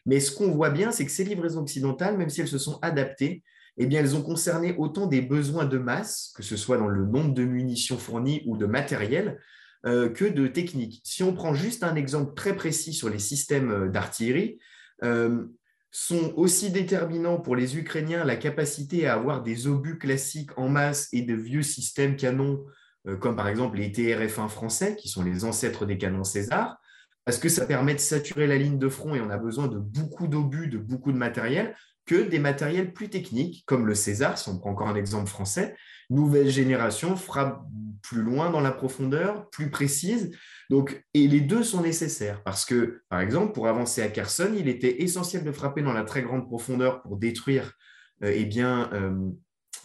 Mais 0.08 0.22
ce 0.22 0.32
qu'on 0.32 0.52
voit 0.52 0.70
bien, 0.72 0.92
c'est 0.92 1.06
que 1.06 1.12
ces 1.12 1.26
livraisons 1.26 1.62
occidentales, 1.62 2.18
même 2.18 2.30
si 2.30 2.42
elles 2.42 2.48
se 2.48 2.58
sont 2.58 2.80
adaptées, 2.82 3.44
eh 3.78 3.94
elles 3.94 4.16
ont 4.16 4.24
concerné 4.24 4.74
autant 4.78 5.06
des 5.06 5.22
besoins 5.22 5.66
de 5.66 5.78
masse, 5.78 6.34
que 6.36 6.42
ce 6.42 6.58
soit 6.58 6.78
dans 6.78 6.88
le 6.88 7.06
nombre 7.06 7.34
de 7.34 7.44
munitions 7.44 7.98
fournies 7.98 8.42
ou 8.48 8.58
de 8.58 8.66
matériel, 8.66 9.40
euh, 9.86 10.10
que 10.10 10.26
de 10.26 10.48
techniques. 10.48 11.02
Si 11.04 11.24
on 11.24 11.34
prend 11.34 11.54
juste 11.54 11.84
un 11.84 11.96
exemple 11.96 12.34
très 12.34 12.56
précis 12.56 12.94
sur 12.94 13.10
les 13.10 13.20
systèmes 13.20 13.70
euh, 13.70 13.88
d'artillerie, 13.90 14.58
euh, 15.04 15.46
sont 15.92 16.34
aussi 16.36 16.72
déterminants 16.72 17.40
pour 17.40 17.56
les 17.56 17.78
Ukrainiens 17.78 18.24
la 18.24 18.38
capacité 18.38 19.08
à 19.08 19.14
avoir 19.14 19.44
des 19.44 19.68
obus 19.68 20.00
classiques 20.00 20.58
en 20.58 20.70
masse 20.70 21.10
et 21.14 21.22
de 21.22 21.36
vieux 21.36 21.62
systèmes 21.62 22.16
canons, 22.18 22.66
comme 23.22 23.38
par 23.38 23.48
exemple 23.48 23.78
les 23.78 23.90
TRF-1 23.90 24.50
français, 24.50 24.96
qui 24.98 25.08
sont 25.08 25.24
les 25.24 25.46
ancêtres 25.46 25.86
des 25.86 25.98
canons 25.98 26.26
César, 26.26 26.78
parce 27.28 27.40
que 27.40 27.50
ça 27.50 27.66
permet 27.66 27.94
de 27.94 28.00
saturer 28.00 28.48
la 28.48 28.56
ligne 28.56 28.80
de 28.80 28.88
front 28.88 29.14
et 29.14 29.20
on 29.20 29.30
a 29.30 29.38
besoin 29.38 29.68
de 29.68 29.78
beaucoup 29.78 30.28
d'obus, 30.28 30.70
de 30.70 30.78
beaucoup 30.78 31.12
de 31.12 31.18
matériel, 31.18 31.76
que 32.06 32.16
des 32.16 32.40
matériels 32.40 32.94
plus 32.94 33.10
techniques, 33.10 33.66
comme 33.66 33.86
le 33.86 33.96
César, 33.96 34.38
si 34.38 34.48
on 34.48 34.58
prend 34.58 34.70
encore 34.70 34.88
un 34.88 34.96
exemple 34.96 35.28
français, 35.28 35.76
nouvelle 36.10 36.48
génération, 36.48 37.18
frappe 37.18 37.66
plus 38.02 38.22
loin 38.22 38.50
dans 38.50 38.62
la 38.62 38.72
profondeur, 38.72 39.50
plus 39.50 39.70
précise. 39.70 40.38
Donc, 40.70 41.04
et 41.14 41.28
les 41.28 41.42
deux 41.42 41.64
sont 41.64 41.82
nécessaires 41.82 42.42
parce 42.44 42.64
que, 42.64 43.02
par 43.10 43.20
exemple, 43.20 43.52
pour 43.52 43.68
avancer 43.68 44.02
à 44.02 44.08
Kherson, 44.08 44.54
il 44.58 44.70
était 44.70 45.04
essentiel 45.04 45.44
de 45.44 45.52
frapper 45.52 45.82
dans 45.82 45.92
la 45.92 46.06
très 46.06 46.22
grande 46.22 46.48
profondeur 46.48 47.02
pour 47.02 47.18
détruire 47.18 47.74
euh, 48.24 48.32
eh 48.34 48.46
bien, 48.46 48.90
euh, 48.94 49.32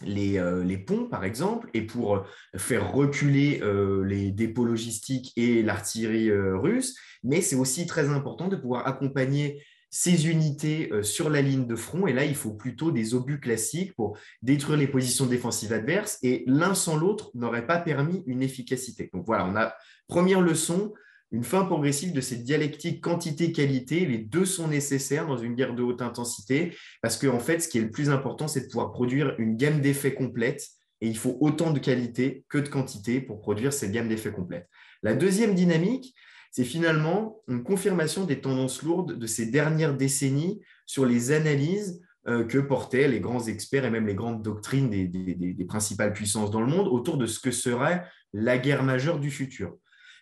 euh, 0.05 0.63
les, 0.63 0.77
ponts, 0.77 1.05
par 1.05 1.23
exemple, 1.23 1.69
et 1.73 1.81
pour 1.81 2.25
faire 2.55 2.91
reculer 2.91 3.61
les 4.03 4.31
dépôts 4.31 4.65
logistiques 4.65 5.33
et 5.35 5.61
l'artillerie 5.61 6.31
russe 6.31 6.95
mais 7.23 7.41
c'est 7.41 7.55
aussi 7.55 7.87
très 7.87 8.09
important 8.09 8.47
de 8.47 8.55
pouvoir 8.55 8.87
accompagner 8.87 9.63
ces 9.89 10.27
unités 10.27 10.91
euh, 10.91 11.03
sur 11.03 11.29
la 11.29 11.41
ligne 11.41 11.67
de 11.67 11.75
front. 11.75 12.07
Et 12.07 12.13
là, 12.13 12.25
il 12.25 12.35
faut 12.35 12.53
plutôt 12.53 12.91
des 12.91 13.13
obus 13.13 13.39
classiques 13.39 13.95
pour 13.95 14.17
détruire 14.41 14.77
les 14.77 14.87
positions 14.87 15.27
défensives 15.27 15.71
adverses. 15.71 16.17
Et 16.23 16.43
l'un 16.47 16.73
sans 16.73 16.97
l'autre 16.97 17.31
n'aurait 17.35 17.67
pas 17.67 17.77
permis 17.77 18.23
une 18.25 18.41
efficacité. 18.41 19.09
Donc 19.13 19.25
voilà, 19.25 19.45
on 19.45 19.55
a 19.55 19.75
première 20.07 20.41
leçon, 20.41 20.93
une 21.33 21.43
fin 21.43 21.65
progressive 21.65 22.13
de 22.13 22.21
cette 22.21 22.43
dialectique 22.43 23.01
quantité-qualité. 23.01 24.05
Les 24.05 24.19
deux 24.19 24.45
sont 24.45 24.67
nécessaires 24.67 25.25
dans 25.25 25.37
une 25.37 25.55
guerre 25.55 25.73
de 25.73 25.81
haute 25.81 26.03
intensité 26.03 26.77
parce 27.01 27.17
qu'en 27.17 27.35
en 27.35 27.39
fait, 27.39 27.59
ce 27.59 27.67
qui 27.67 27.79
est 27.79 27.81
le 27.81 27.89
plus 27.89 28.11
important, 28.11 28.47
c'est 28.47 28.61
de 28.61 28.67
pouvoir 28.67 28.91
produire 28.91 29.35
une 29.39 29.57
gamme 29.57 29.81
d'effets 29.81 30.13
complète. 30.13 30.67
Et 31.01 31.07
il 31.07 31.17
faut 31.17 31.37
autant 31.41 31.71
de 31.71 31.79
qualité 31.79 32.45
que 32.49 32.59
de 32.59 32.69
quantité 32.69 33.19
pour 33.19 33.41
produire 33.41 33.73
cette 33.73 33.91
gamme 33.91 34.07
d'effets 34.07 34.31
complète. 34.31 34.69
La 35.01 35.15
deuxième 35.15 35.55
dynamique, 35.55 36.15
c'est 36.51 36.63
finalement 36.63 37.41
une 37.47 37.63
confirmation 37.63 38.25
des 38.25 38.39
tendances 38.39 38.83
lourdes 38.83 39.17
de 39.17 39.27
ces 39.27 39.47
dernières 39.47 39.97
décennies 39.97 40.61
sur 40.85 41.05
les 41.05 41.31
analyses 41.31 41.99
euh, 42.27 42.45
que 42.45 42.59
portaient 42.59 43.07
les 43.07 43.19
grands 43.19 43.47
experts 43.47 43.85
et 43.85 43.89
même 43.89 44.05
les 44.05 44.13
grandes 44.13 44.43
doctrines 44.43 44.89
des, 44.89 45.65
principales 45.67 46.13
puissances 46.13 46.51
dans 46.51 46.61
le 46.61 46.67
monde 46.67 46.87
autour 46.87 47.17
de 47.17 47.25
ce 47.25 47.39
que 47.39 47.51
serait 47.51 48.05
la 48.33 48.59
guerre 48.59 48.83
majeure 48.83 49.19
du 49.19 49.31
futur. 49.31 49.75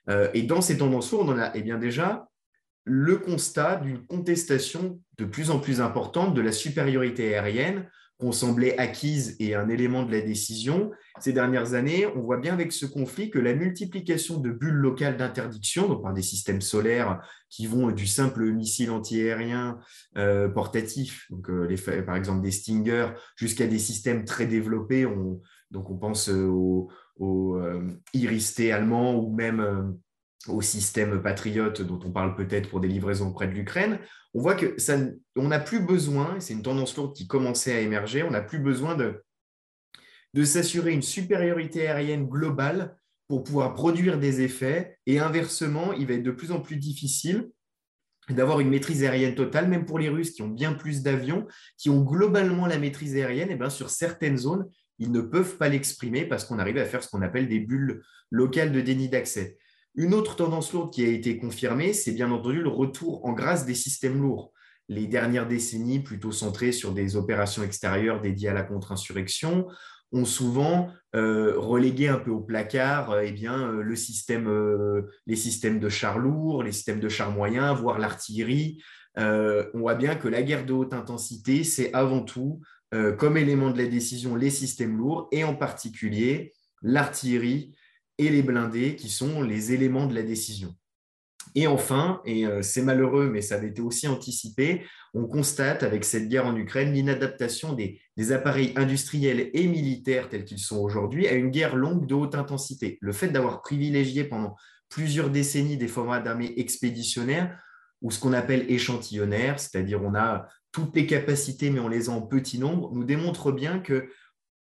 Euh, 0.10 0.30
et 0.34 0.44
dans 0.44 0.62
ces 0.62 0.78
tendances 0.78 1.12
lourdes, 1.12 1.30
on 1.30 1.40
a 1.40 1.52
eh 1.54 1.62
bien 1.62 1.78
déjà 1.78 2.28
le 2.84 3.18
constat 3.18 3.78
d'une 3.78 4.06
contestation 4.06 5.00
de 5.18 5.26
plus 5.26 5.52
en 5.52 5.60
plus 5.60 5.82
importante 5.82 6.34
de 6.34 6.42
la 6.42 6.52
supériorité 6.52 7.36
aérienne 7.36 7.88
qu'on 8.22 8.32
semblait 8.32 8.78
acquise 8.78 9.36
et 9.40 9.56
un 9.56 9.68
élément 9.68 10.04
de 10.04 10.12
la 10.12 10.22
décision. 10.22 10.92
Ces 11.20 11.34
dernières 11.34 11.74
années, 11.74 12.06
on 12.06 12.22
voit 12.22 12.38
bien 12.38 12.54
avec 12.54 12.72
ce 12.72 12.86
conflit 12.86 13.32
que 13.32 13.40
la 13.40 13.56
multiplication 13.56 14.40
de 14.40 14.52
bulles 14.52 14.76
locales 14.76 15.18
d'interdiction, 15.18 15.88
donc 15.88 16.04
par 16.04 16.14
des 16.14 16.22
systèmes 16.22 16.62
solaires 16.62 17.20
qui 17.50 17.66
vont 17.66 17.90
du 17.90 18.06
simple 18.06 18.46
missile 18.52 18.92
antiaérien 18.92 19.80
euh, 20.18 20.48
portatif, 20.50 21.26
donc 21.32 21.50
euh, 21.50 21.76
par 22.06 22.16
exemple 22.16 22.44
des 22.44 22.52
Stinger, 22.52 23.08
jusqu'à 23.36 23.66
des 23.66 23.80
systèmes 23.80 24.24
très 24.24 24.46
développés. 24.46 25.08
on 25.08 25.42
pense 26.00 26.30
au, 26.30 26.90
au 27.18 27.56
euh, 27.56 27.88
Iris-T 28.14 28.72
allemand 28.72 29.16
ou 29.16 29.34
même 29.34 29.98
au 30.48 30.62
système 30.62 31.22
patriote 31.22 31.82
dont 31.82 32.00
on 32.04 32.12
parle 32.12 32.36
peut-être 32.36 32.70
pour 32.70 32.80
des 32.80 32.88
livraisons 32.88 33.30
auprès 33.30 33.48
de 33.48 33.54
l'Ukraine, 33.54 34.00
on 34.34 34.42
voit 34.42 34.56
que 34.56 34.80
ça, 34.80 34.98
on 35.36 35.50
n'a 35.50 35.60
plus 35.60 35.80
besoin, 35.80 36.40
c'est 36.40 36.54
une 36.54 36.64
tendance 36.64 36.96
lourde 36.96 37.16
qui 37.16 37.28
commençait 37.28 37.74
à 37.74 37.82
émerger, 37.82 38.24
on 38.24 38.32
n'a 38.32 38.42
plus 38.42 38.60
besoin 38.60 38.96
de, 38.96 39.24
s'assurer 40.44 40.94
une 40.94 41.02
supériorité 41.02 41.88
aérienne 41.88 42.28
globale 42.28 42.98
pour 43.28 43.44
pouvoir 43.44 43.74
produire 43.74 44.18
des 44.18 44.42
effets. 44.42 44.98
Et 45.06 45.20
inversement, 45.20 45.94
il 45.94 46.08
va 46.08 46.14
être 46.14 46.24
de 46.24 46.32
plus 46.32 46.52
en 46.52 46.62
plus 46.62 46.78
difficile 46.78 47.50
d'avoir 48.30 48.62
une 48.62 48.70
maîtrise 48.70 49.04
aérienne 49.04 49.36
totale, 49.36 49.68
même 49.68 49.86
pour 49.86 50.00
les 50.00 50.08
Russes 50.08 50.32
qui 50.32 50.42
ont 50.42 50.48
bien 50.48 50.74
plus 50.74 51.02
d'avions, 51.02 51.48
qui 51.78 51.90
ont 51.90 52.02
globalement 52.02 52.66
la 52.66 52.78
maîtrise 52.78 53.16
aérienne, 53.16 53.50
et 53.50 53.56
bien 53.56 53.70
sur 53.70 53.90
certaines 53.90 54.38
zones, 54.38 54.70
ils 55.00 55.12
ne 55.12 55.22
peuvent 55.22 55.58
pas 55.58 55.70
l'exprimer 55.70 56.26
parce 56.26 56.46
qu'on 56.46 56.60
arrive 56.60 56.78
à 56.78 56.86
faire 56.86 57.04
ce 57.04 57.10
qu'on 57.10 57.22
appelle 57.22 57.48
des 57.48 57.60
bulles 57.60 58.04
locales 58.30 58.72
de 58.72 58.82
déni 58.82 59.10
d'accès. 59.10 59.58
Une 59.96 60.14
autre 60.14 60.36
tendance 60.36 60.72
lourde 60.72 60.94
qui 60.94 61.04
a 61.04 61.10
été 61.10 61.38
confirmée, 61.38 61.94
c'est 61.94 62.14
bien 62.14 62.32
entendu 62.32 62.62
le 62.62 62.70
retour 62.70 63.26
en 63.26 63.34
grâce 63.34 63.66
des 63.66 63.76
systèmes 63.76 64.22
lourds. 64.22 64.54
Les 64.88 65.08
dernières 65.08 65.48
décennies, 65.48 66.00
plutôt 66.00 66.32
centrées 66.32 66.72
sur 66.72 66.94
des 66.94 67.16
opérations 67.16 67.64
extérieures 67.64 68.22
dédiées 68.22 68.50
à 68.50 68.54
la 68.54 68.64
contre-insurrection, 68.64 69.68
ont 70.12 70.26
souvent 70.26 70.90
euh, 71.16 71.54
relégué 71.58 72.08
un 72.08 72.18
peu 72.18 72.32
au 72.32 72.42
placard 72.42 73.12
euh, 73.12 73.22
eh 73.26 73.32
bien, 73.32 73.58
euh, 73.60 73.84
les 73.84 73.96
systèmes 75.36 75.80
de 75.80 75.90
chars 75.90 76.20
lourds, 76.20 76.64
les 76.64 76.72
systèmes 76.72 77.00
de 77.00 77.10
chars 77.10 77.32
moyens, 77.32 77.78
voire 77.80 78.00
l'artillerie. 78.00 78.82
on 79.18 79.80
voit 79.80 79.96
bien 79.96 80.16
que 80.16 80.28
la 80.28 80.42
guerre 80.42 80.66
de 80.66 80.74
haute 80.74 80.94
intensité, 80.94 81.64
c'est 81.64 81.94
avant 81.94 82.24
tout, 82.24 82.62
comme 83.18 83.38
élément 83.38 83.72
de 83.72 83.78
la 83.78 83.88
décision, 83.88 84.36
les 84.36 84.50
systèmes 84.50 84.98
lourds 84.98 85.30
et 85.32 85.46
en 85.46 85.56
particulier 85.56 86.54
l'artillerie 86.82 87.74
et 88.18 88.30
les 88.30 88.44
blindés 88.44 88.96
qui 88.96 89.10
sont 89.10 89.42
les 89.42 89.74
éléments 89.74 90.08
de 90.08 90.16
la 90.16 90.24
décision. 90.24 90.76
Et 91.56 91.68
enfin, 91.68 92.22
et 92.26 92.46
euh, 92.46 92.62
c'est 92.62 92.82
malheureux, 92.82 93.30
mais 93.30 93.42
ça 93.42 93.56
avait 93.56 93.70
été 93.70 93.82
aussi 93.82 94.08
anticipé, 94.08 94.84
on 95.14 95.26
constate 95.26 95.84
avec 95.84 96.06
cette 96.06 96.30
guerre 96.30 96.46
en 96.46 96.56
Ukraine 96.56 96.94
l'inadaptation 96.94 97.74
des, 97.74 98.00
appareils 98.32 98.72
industriels 98.76 99.50
et 99.54 99.68
militaires 99.68 100.30
tels 100.30 100.46
qu'ils 100.46 100.60
sont 100.60 100.78
aujourd'hui 100.78 101.28
à 101.28 101.34
une 101.34 101.50
guerre 101.50 101.76
longue 101.76 102.06
de 102.06 102.14
haute 102.14 102.36
intensité. 102.36 103.00
Le 103.02 103.12
fait 103.12 103.30
d'avoir 103.30 103.62
privilégié 103.62 104.24
pendant 104.24 104.56
plusieurs 104.90 105.32
décennies 105.32 105.78
des 105.78 105.88
formats 105.88 106.20
d'armée 106.20 106.54
expéditionnaires 106.58 107.60
ou 108.02 108.12
ce 108.12 108.20
qu'on 108.20 108.34
appelle 108.34 108.66
échantillonnaires, 108.70 109.60
c'est-à-dire 109.60 110.02
on 110.04 110.16
a 110.16 110.48
toutes 110.72 110.96
les 110.96 111.06
capacités 111.06 111.70
mais 111.70 111.80
on 111.80 111.88
les 111.88 112.10
a 112.10 112.14
en 112.14 112.22
petit 112.22 112.60
nombre, 112.60 112.92
nous 112.94 113.04
démontre 113.04 113.52
bien 113.52 113.80
que 113.80 114.10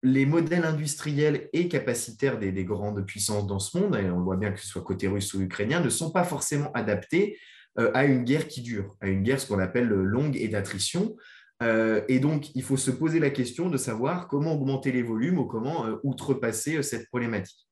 les 0.06 0.26
modèles 0.26 0.66
industriels 0.66 1.50
et 1.52 1.68
capacitaires 1.68 2.38
des, 2.38 2.64
grandes 2.64 3.06
puissances 3.06 3.48
dans 3.48 3.60
ce 3.60 3.78
monde, 3.78 3.96
et 3.96 4.10
on 4.10 4.22
voit 4.22 4.38
bien 4.38 4.52
que 4.52 4.60
ce 4.60 4.68
soit 4.68 4.84
côté 4.84 5.08
russe 5.08 5.34
ou 5.34 5.42
ukrainien, 5.42 5.80
ne 5.80 5.90
sont 5.90 6.12
pas 6.12 6.24
forcément 6.24 6.72
adaptés 6.74 7.40
euh, 7.80 7.90
à 7.96 8.06
une 8.06 8.24
guerre 8.24 8.48
qui 8.48 8.62
dure, 8.62 8.96
à 9.02 9.08
une 9.08 9.24
guerre 9.24 9.40
ce 9.40 9.48
qu'on 9.48 9.60
appelle 9.60 9.88
longue 9.88 10.38
et 10.38 10.48
d'attrition. 10.48 11.16
Euh, 11.64 12.02
et 12.08 12.20
donc, 12.20 12.54
il 12.54 12.62
faut 12.62 12.78
se 12.78 12.92
poser 12.92 13.20
la 13.20 13.32
question 13.32 13.68
de 13.70 13.78
savoir 13.78 14.28
comment 14.28 14.54
augmenter 14.54 14.92
les 14.92 15.02
volumes 15.02 15.40
ou 15.40 15.46
comment 15.46 15.88
euh, 15.88 15.96
outrepasser 16.04 16.84
cette 16.84 17.08
problématique. 17.08 17.68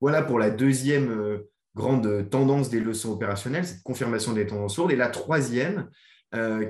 Voilà 0.00 0.22
pour 0.22 0.40
la 0.40 0.50
deuxième 0.50 1.40
grande 1.78 2.28
tendance 2.28 2.68
des 2.68 2.80
leçons 2.80 3.12
opérationnelles, 3.12 3.66
cette 3.66 3.82
confirmation 3.82 4.32
des 4.32 4.46
tendances 4.46 4.76
lourdes. 4.76 4.92
Et 4.92 4.96
la 4.96 5.08
troisième, 5.08 5.88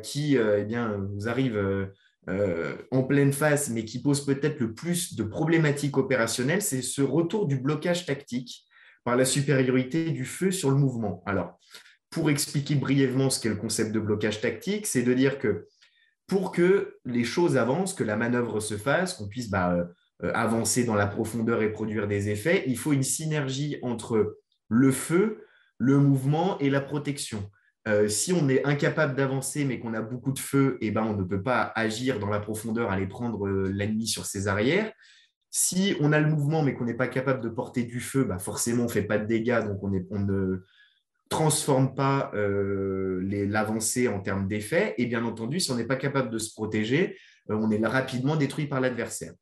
qui 0.03 0.37
eh 0.37 0.65
bien, 0.65 0.99
nous 0.99 1.29
arrive 1.29 1.59
euh, 2.29 2.77
en 2.91 3.05
pleine 3.05 3.33
face, 3.33 3.71
mais 3.71 3.87
qui 3.87 4.03
pose 4.03 4.27
peut-être 4.27 4.61
le 4.61 4.75
plus 4.75 5.15
de 5.15 5.23
problématiques 5.23 5.97
opérationnelles, 5.97 6.61
c'est 6.61 6.83
ce 6.83 7.01
retour 7.01 7.47
du 7.47 7.57
blocage 7.57 8.05
tactique 8.05 8.67
par 9.03 9.17
la 9.17 9.25
supériorité 9.25 10.11
du 10.11 10.27
feu 10.27 10.51
sur 10.51 10.71
le 10.71 10.77
mouvement. 10.77 11.23
Alors, 11.25 11.59
pour 12.11 12.29
expliquer 12.29 12.75
brièvement 12.75 13.31
ce 13.31 13.41
qu'est 13.41 13.49
le 13.49 13.57
concept 13.57 13.93
de 13.93 14.01
blocage 14.01 14.43
tactique, 14.43 14.87
c'est 14.87 15.03
de 15.03 15.15
dire 15.15 15.39
que 15.39 15.67
pour 16.27 16.53
que 16.53 16.99
les 17.07 17.25
choses 17.25 17.57
avancent, 17.57 17.95
que 17.95 18.05
la 18.05 18.17
manœuvre 18.17 18.61
se 18.61 18.77
fasse, 18.77 19.15
qu'on 19.15 19.29
puisse 19.29 19.49
bah, 19.49 19.89
euh, 20.23 20.33
avancer 20.35 20.85
dans 20.85 20.97
la 20.97 21.07
profondeur 21.07 21.63
et 21.63 21.73
produire 21.73 22.07
des 22.07 22.29
effets, 22.29 22.65
il 22.67 22.77
faut 22.77 22.93
une 22.93 23.03
synergie 23.03 23.79
entre 23.81 24.37
le 24.69 24.93
feu, 24.93 25.45
le 25.79 25.99
mouvement 25.99 26.59
et 26.59 26.71
la 26.71 26.81
protection. 26.81 27.51
Euh, 27.89 28.09
si 28.09 28.33
on 28.33 28.49
est 28.49 28.65
incapable 28.65 29.15
d'avancer 29.15 29.65
mais 29.65 29.79
qu'on 29.79 29.95
a 29.95 30.03
beaucoup 30.03 30.33
de 30.33 30.39
feu, 30.39 30.77
eh 30.81 30.91
ben, 30.91 31.03
on 31.05 31.17
ne 31.17 31.23
peut 31.23 31.43
pas 31.43 31.73
agir 31.75 32.19
dans 32.19 32.29
la 32.29 32.41
profondeur, 32.41 32.91
aller 32.91 33.07
prendre 33.07 33.47
euh, 33.47 33.71
l'ennemi 33.73 34.07
sur 34.07 34.27
ses 34.27 34.47
arrières. 34.47 34.93
Si 35.51 35.97
on 36.01 36.13
a 36.13 36.21
le 36.21 36.29
mouvement 36.29 36.63
mais 36.63 36.75
qu'on 36.75 36.85
n'est 36.85 36.95
pas 36.95 37.09
capable 37.09 37.41
de 37.41 37.49
porter 37.49 37.85
du 37.85 38.01
feu, 38.01 38.25
bah 38.25 38.39
forcément 38.39 38.83
on 38.83 38.87
ne 38.87 38.93
fait 38.93 39.03
pas 39.03 39.19
de 39.19 39.25
dégâts, 39.25 39.65
donc 39.65 39.83
on, 39.83 40.19
ne 40.19 40.59
transforme 41.31 41.95
pas 41.95 42.31
euh, 42.35 43.21
l'avancée 43.49 44.09
en 44.09 44.21
termes 44.21 44.47
d'effet. 44.47 44.95
Et 44.99 45.07
bien 45.07 45.25
entendu, 45.25 45.59
si 45.59 45.71
on 45.71 45.77
n'est 45.77 45.87
pas 45.87 45.97
capable 45.97 46.29
de 46.29 46.39
se 46.39 46.53
protéger, 46.53 47.17
on 47.49 47.71
est 47.71 47.87
rapidement 47.87 48.37
détruit 48.37 48.67
par 48.67 48.83
l'adversaire. 48.83 49.33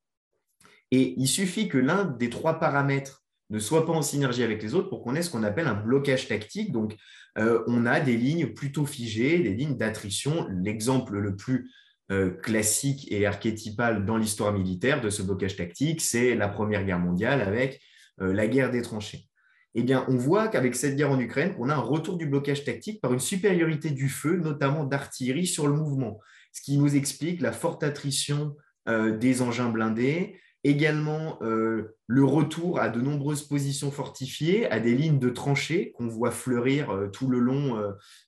Et 0.93 1.15
il 1.17 1.27
suffit 1.27 1.69
que 1.69 1.79
l'un 1.79 2.05
des 2.05 2.31
trois 2.31 2.61
paramètres 2.61 3.26
ne 3.51 3.59
soit 3.59 3.87
pas 3.87 3.93
en 3.93 4.03
synergie 4.03 4.43
avec 4.43 4.63
les 4.63 4.75
autres 4.75 4.89
pour 4.89 5.03
qu'on 5.03 5.15
ait 5.15 5.23
ce 5.23 5.31
qu'on 5.31 5.43
appelle 5.43 5.67
un 5.67 5.75
blocage 5.75 6.29
tactique. 6.29 6.73
Donc, 6.73 6.97
euh, 7.39 7.63
on 7.67 7.87
a 7.87 8.01
des 8.01 8.17
lignes 8.17 8.53
plutôt 8.53 8.87
figées, 8.87 9.39
des 9.39 9.55
lignes 9.55 9.77
d'attrition. 9.77 10.47
L'exemple 10.51 11.19
le 11.19 11.37
plus 11.37 11.71
euh, 12.11 12.31
classique 12.31 13.11
et 13.11 13.27
archétypal 13.27 14.05
dans 14.05 14.17
l'histoire 14.17 14.53
militaire 14.53 15.01
de 15.01 15.11
ce 15.11 15.23
blocage 15.23 15.57
tactique, 15.57 16.01
c'est 16.01 16.35
la 16.35 16.49
Première 16.49 16.85
Guerre 16.85 16.99
mondiale 16.99 17.41
avec 17.41 17.81
euh, 18.21 18.33
la 18.33 18.47
guerre 18.47 18.71
des 18.71 18.83
tranchées. 18.83 19.29
Eh 19.75 19.83
bien, 19.83 20.07
on 20.09 20.17
voit 20.17 20.49
qu'avec 20.49 20.75
cette 20.75 20.97
guerre 20.97 21.11
en 21.11 21.21
Ukraine, 21.21 21.55
on 21.59 21.69
a 21.69 21.75
un 21.75 21.81
retour 21.81 22.17
du 22.17 22.27
blocage 22.27 22.65
tactique 22.65 23.01
par 23.01 23.13
une 23.13 23.21
supériorité 23.21 23.91
du 23.91 24.09
feu, 24.09 24.37
notamment 24.37 24.85
d'artillerie 24.85 25.47
sur 25.47 25.69
le 25.69 25.75
mouvement, 25.75 26.19
ce 26.53 26.63
qui 26.63 26.79
nous 26.79 26.97
explique 26.97 27.43
la 27.43 27.53
forte 27.53 27.83
attrition 27.83 28.57
des 28.89 29.43
engins 29.43 29.69
blindés, 29.69 30.39
Également, 30.67 31.39
euh, 31.43 31.95
le 32.09 32.25
retour 32.25 32.81
à 32.81 32.89
de 32.89 33.01
nombreuses 33.01 33.45
positions 33.45 33.93
fortifiées, 33.93 34.69
à 34.69 34.81
des 34.81 34.97
lignes 34.97 35.21
de 35.21 35.31
tranchées 35.31 35.93
qu'on 35.93 36.09
voit 36.09 36.33
fleurir 36.33 36.91
euh, 36.91 37.07
tout 37.07 37.29
le 37.29 37.39
long 37.39 37.81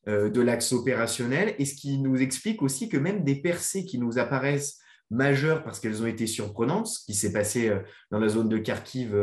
euh, 0.07 0.31
de 0.31 0.41
l'axe 0.41 0.73
opérationnel, 0.73 1.57
et 1.59 1.65
ce 1.65 1.75
qui 1.75 1.99
nous 1.99 2.23
explique 2.23 2.63
aussi 2.63 2.89
que 2.89 2.97
même 2.97 3.25
des 3.25 3.35
percées 3.35 3.85
qui 3.85 3.99
nous 3.99 4.21
apparaissent 4.21 4.79
majeures 5.11 5.65
parce 5.65 5.81
qu'elles 5.81 6.01
ont 6.01 6.07
été 6.07 6.29
surprenantes, 6.29 6.87
ce 6.87 7.05
qui 7.05 7.15
s'est 7.15 7.33
passé 7.33 7.73
dans 8.13 8.21
la 8.21 8.29
zone 8.29 8.49
de 8.49 8.59
Kharkiv 8.59 9.17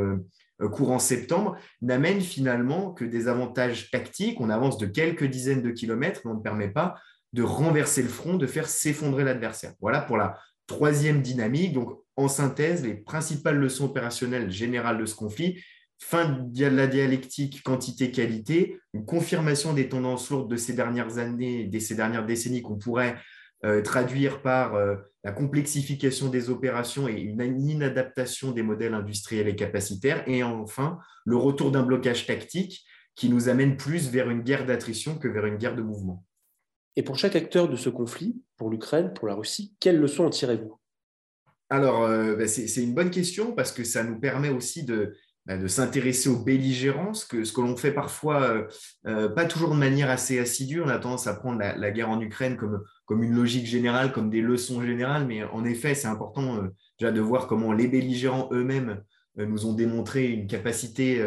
courant 0.74 1.00
septembre, 1.00 1.55
n'amène 1.81 2.19
finalement 2.19 2.91
que 2.91 3.05
des 3.05 3.29
avantages 3.29 3.91
tactiques. 3.91 4.41
On 4.41 4.50
avance 4.50 4.77
de 4.77 4.88
quelques 4.88 5.25
dizaines 5.25 5.62
de 5.62 5.72
kilomètres, 5.72 6.19
mais 6.25 6.31
on 6.31 6.36
ne 6.36 6.41
permet 6.41 6.69
pas 6.69 6.95
de 7.31 7.43
renverser 7.43 8.01
le 8.01 8.10
front, 8.10 8.36
de 8.36 8.48
faire 8.48 8.67
s'effondrer 8.67 9.24
l'adversaire. 9.24 9.74
Voilà 9.79 10.01
pour 10.01 10.17
la 10.17 10.38
troisième 10.67 11.22
dynamique. 11.22 11.74
Donc, 11.74 12.00
en 12.15 12.27
synthèse, 12.27 12.84
les 12.84 12.93
principales 12.93 13.57
leçons 13.57 13.86
opérationnelles 13.86 14.51
générales 14.51 14.98
de 14.98 15.05
ce 15.05 15.15
conflit, 15.15 15.62
fin 16.00 16.45
de 16.50 16.65
la 16.65 16.88
dialectique 16.88 17.63
quantité-qualité, 17.63 18.77
une 18.93 19.05
confirmation 19.05 19.74
des 19.74 19.89
tendances 19.89 20.29
lourdes 20.29 20.51
de 20.51 20.57
ces 20.57 20.74
dernières 20.74 21.17
années, 21.17 21.65
de 21.65 21.79
ces 21.79 21.95
dernières 21.95 22.25
décennies 22.25 22.62
qu'on 22.62 22.77
pourrait 22.77 23.15
euh, 23.63 23.81
traduire 23.81 24.41
par 24.41 24.75
euh, 24.75 24.95
la 25.24 25.31
complexification 25.31 26.29
des 26.29 26.50
opérations 26.50 27.07
et 27.07 27.13
une 27.13 27.41
inadaptation 27.69 28.51
des 28.51 28.62
modèles 28.62 28.93
industriels 28.93 29.48
et 29.48 29.55
capacitaires, 29.55 30.24
et 30.27 30.43
enfin 30.43 31.00
le 31.25 31.38
retour 31.38 31.72
d'un 31.72 31.84
blocage 31.84 32.27
tactique 32.27 32.86
qui 33.15 33.29
nous 33.29 33.50
amène 33.50 33.77
plus 33.77 34.10
vers 34.10 34.29
une 34.29 34.41
guerre 34.41 34.65
d'attrition 34.65 35.17
que 35.17 35.27
vers 35.27 35.45
une 35.45 35.55
guerre 35.55 35.75
de 35.75 35.81
mouvement. 35.81 36.24
Et 36.96 37.04
pour 37.04 37.18
chaque 37.18 37.36
acteur 37.36 37.68
de 37.68 37.75
ce 37.75 37.90
conflit, 37.90 38.42
pour 38.58 38.70
l'Ukraine, 38.70 39.14
pour 39.14 39.28
la 39.28 39.36
Russie, 39.36 39.75
quelles 39.80 40.00
leçons 40.00 40.25
en 40.25 40.30
tirez-vous? 40.30 40.78
Alors, 41.70 42.04
euh, 42.04 42.36
bah, 42.36 42.48
c'est 42.48 42.84
une 42.84 42.94
bonne 42.94 43.10
question 43.10 43.52
parce 43.54 43.72
que 43.72 43.84
ça 43.84 44.04
nous 44.04 44.20
permet 44.20 44.50
aussi 44.50 44.84
de 44.84 45.14
de 45.48 45.68
s'intéresser 45.68 46.28
aux 46.28 46.40
belligérants, 46.40 47.14
ce 47.14 47.25
que, 47.25 47.44
ce 47.44 47.54
que 47.54 47.62
l'on 47.62 47.78
fait 47.78 47.92
parfois, 47.92 48.68
pas 49.04 49.46
toujours 49.46 49.70
de 49.70 49.78
manière 49.78 50.10
assez 50.10 50.40
assidue. 50.40 50.82
On 50.82 50.88
a 50.88 50.98
tendance 50.98 51.28
à 51.28 51.36
prendre 51.36 51.60
la, 51.60 51.92
guerre 51.92 52.10
en 52.10 52.20
Ukraine 52.20 52.58
comme, 52.58 52.82
comme 53.06 53.24
une 53.24 53.36
logique 53.36 53.68
générale, 53.68 54.12
comme 54.12 54.32
des 54.32 54.42
leçons 54.42 54.82
générales, 54.82 55.28
mais 55.28 55.44
en 55.44 55.64
effet, 55.64 55.94
c'est 55.94 56.08
important 56.08 56.64
déjà 57.00 57.12
de 57.12 57.22
voir 57.22 57.46
comment 57.46 57.74
les 57.74 57.88
belligérants 57.88 58.50
eux-mêmes 58.52 59.04
nous 59.36 59.68
ont 59.68 59.74
démontré 59.74 60.30
une 60.30 60.48
capacité 60.48 61.24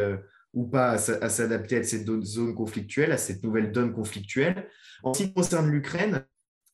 ou 0.55 0.67
pas 0.67 0.93
à, 0.93 1.29
s'adapter 1.29 1.77
à 1.77 1.83
cette 1.83 2.07
zone 2.23 2.55
conflictuelle, 2.55 3.13
à 3.13 3.19
cette 3.19 3.43
nouvelle 3.43 3.73
donne 3.73 3.93
conflictuelle. 3.93 4.69
En 5.03 5.15
ce 5.15 5.25
qui 5.25 5.33
concerne 5.33 5.69
l'Ukraine, 5.69 6.25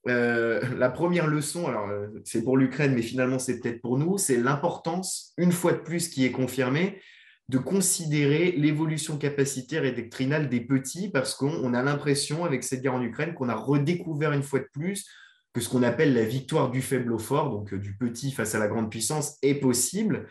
euh, 0.09 0.61
la 0.76 0.90
première 0.90 1.26
leçon, 1.26 1.66
alors 1.66 1.88
euh, 1.88 2.09
c'est 2.25 2.45
pour 2.45 2.57
l'Ukraine, 2.57 2.95
mais 2.95 3.02
finalement 3.02 3.38
c'est 3.38 3.61
peut-être 3.61 3.81
pour 3.81 3.99
nous, 3.99 4.19
c'est 4.19 4.37
l'importance, 4.37 5.33
une 5.38 5.52
fois 5.52 5.73
de 5.73 5.78
plus, 5.78 6.09
qui 6.09 6.25
est 6.25 6.33
confirmée, 6.33 7.00
de 7.49 7.59
considérer 7.59 8.52
l'évolution 8.52 9.19
capacitaire 9.19 9.85
et 9.85 9.93
doctrinale 9.93 10.49
des 10.49 10.61
petits, 10.61 11.11
parce 11.11 11.35
qu'on 11.35 11.75
a 11.75 11.83
l'impression, 11.83 12.45
avec 12.45 12.64
cette 12.64 12.83
guerre 12.83 12.95
en 12.95 13.02
Ukraine, 13.02 13.35
qu'on 13.35 13.49
a 13.49 13.54
redécouvert 13.54 14.33
une 14.33 14.43
fois 14.43 14.61
de 14.61 14.69
plus 14.73 15.07
que 15.52 15.61
ce 15.61 15.69
qu'on 15.69 15.83
appelle 15.83 16.14
la 16.14 16.25
victoire 16.25 16.71
du 16.71 16.83
faible 16.83 17.12
au 17.12 17.19
fort, 17.19 17.50
donc 17.50 17.73
euh, 17.73 17.78
du 17.78 17.97
petit 17.97 18.33
face 18.33 18.54
à 18.54 18.59
la 18.59 18.69
grande 18.69 18.90
puissance, 18.90 19.38
est 19.43 19.54
possible. 19.54 20.28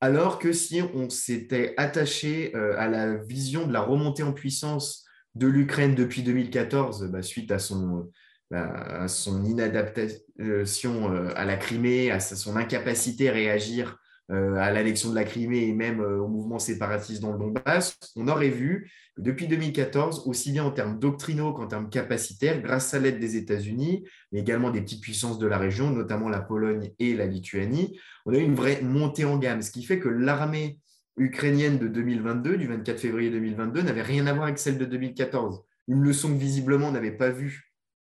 Alors 0.00 0.38
que 0.38 0.52
si 0.52 0.82
on 0.94 1.10
s'était 1.10 1.74
attaché 1.76 2.54
à 2.54 2.88
la 2.88 3.16
vision 3.16 3.66
de 3.66 3.72
la 3.72 3.82
remontée 3.82 4.22
en 4.22 4.32
puissance 4.32 5.04
de 5.34 5.46
l'Ukraine 5.46 5.94
depuis 5.94 6.22
2014, 6.22 7.10
bah, 7.10 7.22
suite 7.22 7.50
à 7.52 7.58
son, 7.58 8.10
bah, 8.50 9.06
son 9.06 9.44
inadaptation 9.44 11.12
euh, 11.14 11.30
à 11.36 11.44
la 11.44 11.56
Crimée, 11.56 12.10
à 12.10 12.18
son 12.18 12.56
incapacité 12.56 13.28
à 13.28 13.32
réagir 13.32 13.90
euh, 13.90 13.96
à 14.30 14.70
l'annexion 14.70 15.10
de 15.10 15.14
la 15.14 15.24
Crimée 15.24 15.66
et 15.66 15.72
même 15.72 16.00
euh, 16.00 16.18
au 16.18 16.28
mouvement 16.28 16.58
séparatiste 16.58 17.20
dans 17.20 17.32
le 17.32 17.38
Donbass, 17.38 17.98
on 18.16 18.28
aurait 18.28 18.48
vu 18.48 18.90
depuis 19.18 19.48
2014, 19.48 20.26
aussi 20.26 20.52
bien 20.52 20.64
en 20.64 20.70
termes 20.70 20.98
doctrinaux 20.98 21.52
qu'en 21.52 21.66
termes 21.66 21.90
capacitaires, 21.90 22.62
grâce 22.62 22.94
à 22.94 23.00
l'aide 23.00 23.18
des 23.18 23.36
États-Unis, 23.36 24.04
mais 24.32 24.40
également 24.40 24.70
des 24.70 24.80
petites 24.80 25.02
puissances 25.02 25.38
de 25.38 25.46
la 25.46 25.58
région, 25.58 25.90
notamment 25.90 26.28
la 26.28 26.40
Pologne 26.40 26.92
et 26.98 27.14
la 27.14 27.26
Lituanie, 27.26 27.98
on 28.24 28.32
a 28.32 28.38
eu 28.38 28.42
une 28.42 28.54
vraie 28.54 28.80
montée 28.82 29.24
en 29.24 29.36
gamme, 29.36 29.62
ce 29.62 29.70
qui 29.70 29.82
fait 29.82 29.98
que 29.98 30.08
l'armée 30.08 30.78
ukrainienne 31.16 31.78
de 31.78 31.88
2022, 31.88 32.56
du 32.56 32.66
24 32.66 32.98
février 32.98 33.30
2022, 33.30 33.82
n'avait 33.82 34.02
rien 34.02 34.26
à 34.26 34.32
voir 34.32 34.44
avec 34.44 34.58
celle 34.58 34.78
de 34.78 34.84
2014. 34.84 35.62
Une 35.88 36.02
leçon 36.02 36.28
que 36.28 36.38
visiblement 36.38 36.92
n'avaient 36.92 37.16
pas 37.16 37.30
vue 37.30 37.72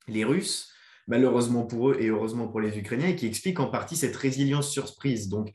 les 0.08 0.24
Russes, 0.24 0.72
malheureusement 1.06 1.64
pour 1.64 1.90
eux 1.90 1.96
et 1.98 2.08
heureusement 2.08 2.48
pour 2.48 2.60
les 2.60 2.76
Ukrainiens, 2.78 3.08
et 3.08 3.16
qui 3.16 3.26
explique 3.26 3.60
en 3.60 3.66
partie 3.66 3.96
cette 3.96 4.16
résilience 4.16 4.70
surprise. 4.70 5.28
Donc, 5.28 5.50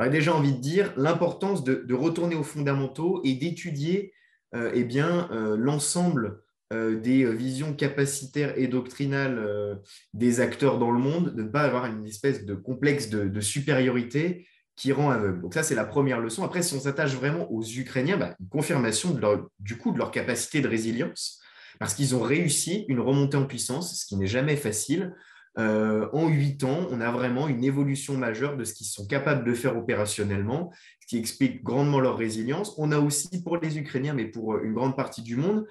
j'aurais 0.00 0.10
déjà 0.10 0.34
envie 0.34 0.54
de 0.54 0.60
dire 0.60 0.94
l'importance 0.96 1.62
de, 1.62 1.94
retourner 1.94 2.34
aux 2.34 2.42
fondamentaux 2.42 3.20
et 3.22 3.34
d'étudier 3.34 4.14
euh, 4.54 4.70
eh 4.74 4.88
euh, 4.98 5.56
l'ensemble 5.58 6.40
euh, 6.72 6.98
des 6.98 7.30
visions 7.30 7.74
capacitaires 7.74 8.56
et 8.56 8.66
doctrinales 8.66 9.78
des 10.14 10.40
acteurs 10.40 10.78
dans 10.78 10.90
le 10.90 10.98
monde, 10.98 11.34
de 11.34 11.42
ne 11.42 11.48
pas 11.48 11.62
avoir 11.62 11.84
une 11.84 12.06
espèce 12.06 12.46
de 12.46 12.54
complexe 12.54 13.10
de 13.10 13.40
supériorité 13.40 14.46
qui 14.74 14.92
rend 14.92 15.10
aveugle. 15.10 15.42
Donc 15.42 15.52
ça, 15.52 15.62
c'est 15.62 15.74
la 15.74 15.84
première 15.84 16.20
leçon. 16.20 16.44
Après, 16.44 16.62
si 16.62 16.72
on 16.72 16.80
s'attache 16.80 17.12
vraiment 17.12 17.52
aux 17.52 17.62
Ukrainiens, 17.62 18.16
bah, 18.16 18.34
une 18.40 18.48
confirmation 18.48 19.14
du 19.58 19.76
coup 19.76 19.92
de 19.92 19.98
leur 19.98 20.10
capacité 20.10 20.62
de 20.62 20.68
résilience, 20.68 21.42
parce 21.78 21.92
qu'ils 21.92 22.14
ont 22.14 22.22
réussi 22.22 22.86
une 22.88 23.00
remontée 23.00 23.36
en 23.36 23.44
puissance, 23.44 24.00
ce 24.00 24.06
qui 24.06 24.16
n'est 24.16 24.26
jamais 24.26 24.56
facile. 24.56 25.14
Euh, 25.58 26.08
en 26.12 26.28
huit 26.28 26.62
ans, 26.64 26.86
on 26.90 27.00
a 27.00 27.10
vraiment 27.10 27.48
une 27.48 27.64
évolution 27.64 28.16
majeure 28.16 28.56
de 28.56 28.64
ce 28.64 28.72
qu'ils 28.72 28.86
sont 28.86 29.06
capables 29.06 29.44
de 29.44 29.52
faire 29.52 29.76
opérationnellement, 29.76 30.72
ce 31.00 31.06
qui 31.08 31.18
explique 31.18 31.62
grandement 31.64 32.00
leur 32.00 32.16
résilience. 32.16 32.74
On 32.78 32.92
a 32.92 32.98
aussi 32.98 33.42
pour 33.42 33.56
les 33.56 33.78
Ukrainiens, 33.78 34.14
mais 34.14 34.26
pour 34.26 34.58
une 34.58 34.74
grande 34.74 34.96
partie 34.96 35.22
du 35.22 35.36
monde, 35.36 35.66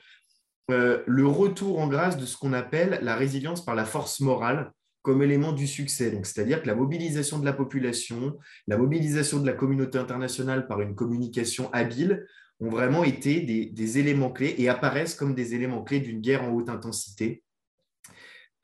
euh, 0.69 1.01
le 1.07 1.25
retour 1.25 1.79
en 1.79 1.87
grâce 1.87 2.17
de 2.17 2.25
ce 2.25 2.37
qu'on 2.37 2.53
appelle 2.53 2.99
la 3.01 3.15
résilience 3.15 3.63
par 3.63 3.75
la 3.75 3.85
force 3.85 4.19
morale, 4.19 4.71
comme 5.01 5.23
élément 5.23 5.53
du 5.53 5.65
succès. 5.65 6.11
C'est-à-dire 6.23 6.61
que 6.61 6.67
la 6.67 6.75
mobilisation 6.75 7.39
de 7.39 7.45
la 7.45 7.53
population, 7.53 8.37
la 8.67 8.77
mobilisation 8.77 9.39
de 9.39 9.45
la 9.45 9.53
communauté 9.53 9.97
internationale 9.97 10.67
par 10.67 10.81
une 10.81 10.93
communication 10.93 11.71
habile 11.73 12.25
ont 12.59 12.69
vraiment 12.69 13.03
été 13.03 13.39
des, 13.41 13.97
éléments 13.97 14.31
clés 14.31 14.55
et 14.57 14.67
apparaissent 14.67 15.15
comme 15.15 15.33
des 15.33 15.55
éléments 15.55 15.83
clés 15.83 16.01
d'une 16.01 16.19
guerre 16.19 16.43
en 16.43 16.49
haute 16.49 16.69
intensité. 16.69 17.43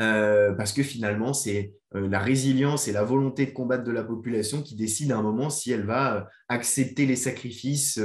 Euh, 0.01 0.53
parce 0.53 0.73
que 0.73 0.83
finalement, 0.83 1.33
c'est 1.33 1.73
euh, 1.95 2.07
la 2.09 2.19
résilience 2.19 2.87
et 2.87 2.91
la 2.91 3.03
volonté 3.03 3.45
de 3.45 3.51
combattre 3.51 3.83
de 3.83 3.91
la 3.91 4.03
population 4.03 4.61
qui 4.61 4.75
décide 4.75 5.11
à 5.11 5.17
un 5.17 5.21
moment 5.21 5.49
si 5.49 5.71
elle 5.71 5.85
va 5.85 6.15
euh, 6.15 6.21
accepter 6.49 7.05
les 7.05 7.15
sacrifices 7.15 7.99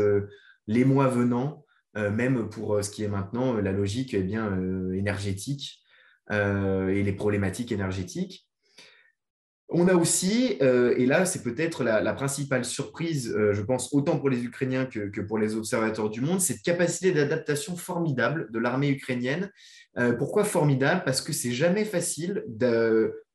les 0.67 0.85
mois 0.85 1.09
venant, 1.09 1.65
même 1.97 2.49
pour 2.49 2.85
ce 2.85 2.91
qui 2.91 3.03
est 3.03 3.09
maintenant 3.09 3.55
la 3.55 3.73
logique 3.73 4.15
eh 4.15 4.23
bien, 4.23 4.57
énergétique 4.93 5.83
et 6.31 7.03
les 7.03 7.13
problématiques 7.13 7.73
énergétiques. 7.73 8.49
On 9.73 9.87
a 9.87 9.95
aussi, 9.95 10.57
euh, 10.63 10.95
et 10.97 11.07
là 11.07 11.25
c'est 11.25 11.43
peut-être 11.43 11.85
la, 11.85 12.13
principale 12.13 12.65
surprise, 12.65 13.33
euh, 13.37 13.53
je 13.55 13.63
pense 13.63 13.93
autant 13.93 14.19
pour 14.19 14.29
les 14.29 14.45
Ukrainiens 14.45 14.87
que, 14.87 15.21
pour 15.21 15.39
les 15.39 15.55
observateurs 15.55 16.11
du 16.11 16.21
monde, 16.21 16.41
cette 16.41 16.63
capacité 16.63 17.13
d'adaptation 17.13 17.77
formidable 17.77 18.51
de 18.51 18.59
l'armée 18.59 18.89
ukrainienne. 18.89 19.51
pourquoi 20.19 20.45
formidable? 20.45 21.03
Parce 21.05 21.21
que 21.21 21.33
c'est 21.33 21.53
jamais 21.53 21.85
facile 21.85 22.45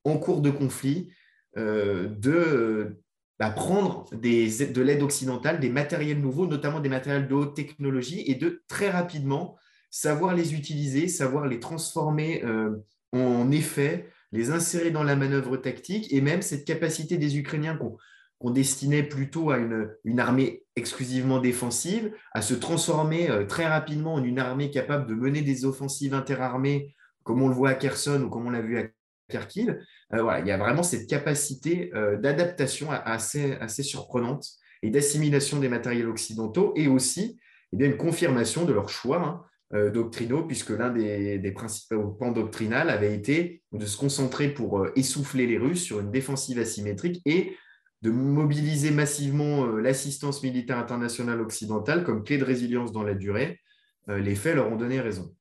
en 0.03 0.17
cours 0.17 0.41
de 0.41 0.49
conflit 0.49 1.11
de 1.55 2.97
bah, 3.39 3.49
prendre 3.49 4.05
de 4.13 4.81
l'aide 4.81 5.03
occidentale, 5.03 5.59
des 5.59 5.69
matériels 5.69 6.21
nouveaux, 6.21 6.47
notamment 6.47 6.79
des 6.79 6.89
matériels 6.89 7.27
de 7.27 7.33
haute 7.33 7.55
technologie, 7.55 8.23
et 8.27 8.35
de 8.35 8.63
très 8.67 8.89
rapidement 8.89 9.57
savoir 9.89 10.35
les 10.35 10.53
utiliser, 10.53 11.07
savoir 11.07 11.47
les 11.47 11.59
transformer 11.59 12.43
euh, 12.43 12.71
en 13.13 13.49
effet, 13.51 14.09
les 14.35 14.51
insérer 14.51 14.91
dans 14.91 15.03
la 15.03 15.15
manœuvre 15.15 15.57
tactique, 15.57 16.11
et 16.11 16.21
même 16.21 16.41
cette 16.41 16.65
capacité 16.65 17.17
des 17.17 17.37
Ukrainiens 17.37 17.77
qu'on 17.77 18.51
destinait 18.51 19.03
plutôt 19.03 19.49
à 19.51 19.57
une, 19.57 20.19
armée 20.19 20.63
exclusivement 20.75 21.39
défensive, 21.39 22.11
à 22.33 22.41
se 22.41 22.53
transformer 22.53 23.29
euh, 23.29 23.45
très 23.45 23.65
rapidement 23.65 24.15
en 24.15 24.23
une 24.23 24.39
armée 24.39 24.69
capable 24.69 25.07
de 25.07 25.15
mener 25.15 25.41
des 25.41 25.65
offensives 25.65 26.13
interarmées, 26.13 26.93
comme 27.23 27.41
on 27.41 27.47
le 27.47 27.55
voit 27.55 27.69
à 27.69 27.75
Kherson 27.75 28.21
ou 28.23 28.29
comme 28.29 28.45
on 28.45 28.51
l'a 28.51 28.61
vu 28.61 28.77
à 28.77 28.83
Kharkiv. 29.29 29.79
Euh, 30.13 30.39
il 30.41 30.47
y 30.47 30.51
a 30.51 30.57
vraiment 30.57 30.83
cette 30.83 31.09
capacité 31.09 31.91
d'adaptation 32.21 32.91
assez, 32.91 33.57
surprenante 33.83 34.45
et 34.83 34.91
d'assimilation 34.91 35.59
des 35.59 35.69
matériels 35.69 36.07
occidentaux, 36.07 36.73
et 36.75 36.87
aussi 36.87 37.39
eh 37.71 37.85
une 37.85 37.97
confirmation 37.97 38.65
de 38.65 38.73
leur 38.73 38.89
choix. 38.89 39.21
Hein, 39.21 39.41
euh, 39.41 39.54
doctrinaux, 39.71 40.43
puisque 40.43 40.69
l'un 40.69 40.89
des, 40.89 41.51
principaux 41.51 42.09
pans 42.11 42.31
doctrinales 42.31 42.89
avait 42.89 43.13
été 43.13 43.63
de 43.71 43.85
se 43.85 43.97
concentrer 43.97 44.49
pour 44.49 44.79
euh, 44.79 44.91
essouffler 44.95 45.47
les 45.47 45.57
Russes 45.57 45.81
sur 45.81 45.99
une 45.99 46.11
défensive 46.11 46.59
asymétrique 46.59 47.21
et 47.25 47.57
de 48.01 48.11
mobiliser 48.11 48.91
massivement 48.91 49.65
euh, 49.65 49.81
l'assistance 49.81 50.43
militaire 50.43 50.77
internationale 50.77 51.41
occidentale 51.41 52.03
comme 52.03 52.23
clé 52.23 52.37
de 52.37 52.43
résilience 52.43 52.91
dans 52.91 53.03
la 53.03 53.15
durée. 53.15 53.59
les 54.07 54.35
faits 54.35 54.55
leur 54.55 54.71
ont 54.71 54.75
donné 54.75 55.01
raison. 55.01 55.33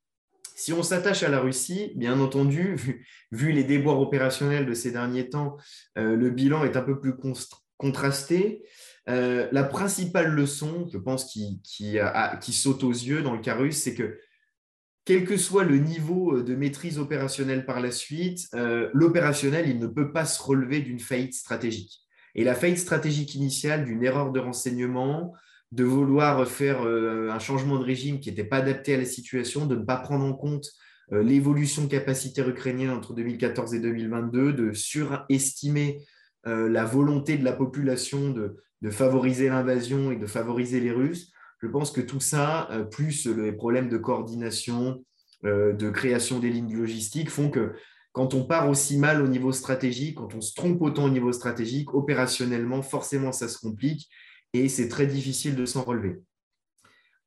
Si 0.57 0.73
on 0.73 0.83
s'attache 0.83 1.23
à 1.23 1.29
la 1.29 1.41
Russie, 1.41 1.93
bien 1.97 2.19
entendu, 2.19 2.77
vu, 3.31 3.53
les 3.53 3.65
déboires 3.65 4.01
opérationnels 4.01 4.65
de 4.65 4.73
ces 4.73 4.91
derniers 4.91 5.29
temps, 5.29 5.59
le 5.97 6.31
bilan 6.31 6.65
est 6.65 6.77
un 6.77 6.83
peu 6.83 6.99
plus 6.99 7.13
contrasté. 7.77 8.63
Euh, 9.09 9.49
la 9.53 9.65
principale 9.65 10.33
leçon, 10.33 10.89
je 10.91 10.99
pense, 10.99 11.25
qui, 11.27 11.61
saute 12.53 12.85
aux 12.85 12.91
yeux 12.91 13.23
dans 13.23 13.35
le 13.35 13.41
cas 13.41 13.55
russe, 13.55 13.83
c'est 13.83 13.95
que 13.95 14.19
quel 15.05 15.27
que 15.27 15.37
soit 15.37 15.65
le 15.65 15.77
niveau 15.77 16.39
euh, 16.39 16.43
de 16.43 16.55
maîtrise 16.55 16.99
opérationnelle 16.99 17.67
par 17.67 17.81
la 17.81 17.91
suite, 17.91 18.49
euh, 18.55 18.89
l'opérationnel, 18.95 19.69
il 19.69 19.79
ne 19.79 19.87
peut 19.87 20.13
pas 20.13 20.25
se 20.25 20.43
relever 20.43 20.81
d'une 20.81 21.01
faillite 21.01 21.35
stratégique. 21.35 22.01
Et 22.35 22.45
la 22.45 22.55
faillite 22.55 22.79
stratégique 22.79 23.35
initiale 23.35 23.85
d'une 23.85 24.03
erreur 24.03 24.33
de 24.33 24.41
renseignement, 24.41 25.35
de 25.73 25.85
vouloir 25.85 26.47
faire 26.49 26.83
un 26.83 27.39
changement 27.39 27.79
de 27.79 27.85
régime 27.85 28.21
qui 28.21 28.29
n'était 28.29 28.45
pas 28.45 28.59
adapté 28.59 28.95
à 28.95 28.99
la 28.99 29.05
situation, 29.05 29.67
de 29.67 29.77
ne 29.77 29.85
pas 29.85 29.97
prendre 29.97 30.25
en 30.25 30.33
compte 30.33 30.69
l'évolution 31.11 31.87
capacitaire 31.87 32.49
ukrainienne 32.49 32.91
entre 32.91 33.13
2014 33.13 33.75
et 33.75 33.81
2022, 33.81 34.53
de 34.53 34.73
surestimer 34.73 36.05
la 36.45 36.85
volonté 36.85 37.37
de 37.37 37.45
la 37.45 37.53
population 37.53 38.31
de, 38.31 38.65
de 38.85 38.91
favoriser 38.91 39.49
l'invasion 39.49 40.13
et 40.13 40.17
de 40.17 40.27
favoriser 40.27 40.79
les 40.79 40.93
Russes. 40.93 41.33
Je 41.63 41.69
pense 41.69 41.91
que 41.91 42.03
tout 42.03 42.21
ça, 42.21 42.69
euh, 42.71 42.85
plus 42.85 43.27
les 43.27 43.51
problèmes 43.51 43.89
de 43.89 43.97
coordination, 43.97 45.03
euh, 45.47 45.73
de 45.73 45.89
création 45.89 46.39
des 46.39 46.51
lignes 46.51 46.77
logistiques, 46.77 47.31
font 47.31 47.49
que 47.49 47.73
quand 48.13 48.35
on 48.35 48.45
part 48.45 48.69
aussi 48.69 48.99
mal 48.99 49.23
au 49.23 49.27
niveau 49.27 49.53
stratégique, 49.53 50.19
quand 50.19 50.35
on 50.35 50.43
se 50.43 50.53
trompe 50.55 50.83
autant 50.83 51.05
au 51.07 51.09
niveau 51.09 51.33
stratégique, 51.33 51.95
opérationnellement, 51.95 52.83
forcément, 52.83 53.33
ça 53.33 53.49
se 53.49 53.59
complique 53.59 54.11
et 54.53 54.69
c'est 54.69 54.89
très 54.89 55.07
difficile 55.07 55.57
de 55.57 55.65
s'en 55.65 55.83
relever. 55.83 56.21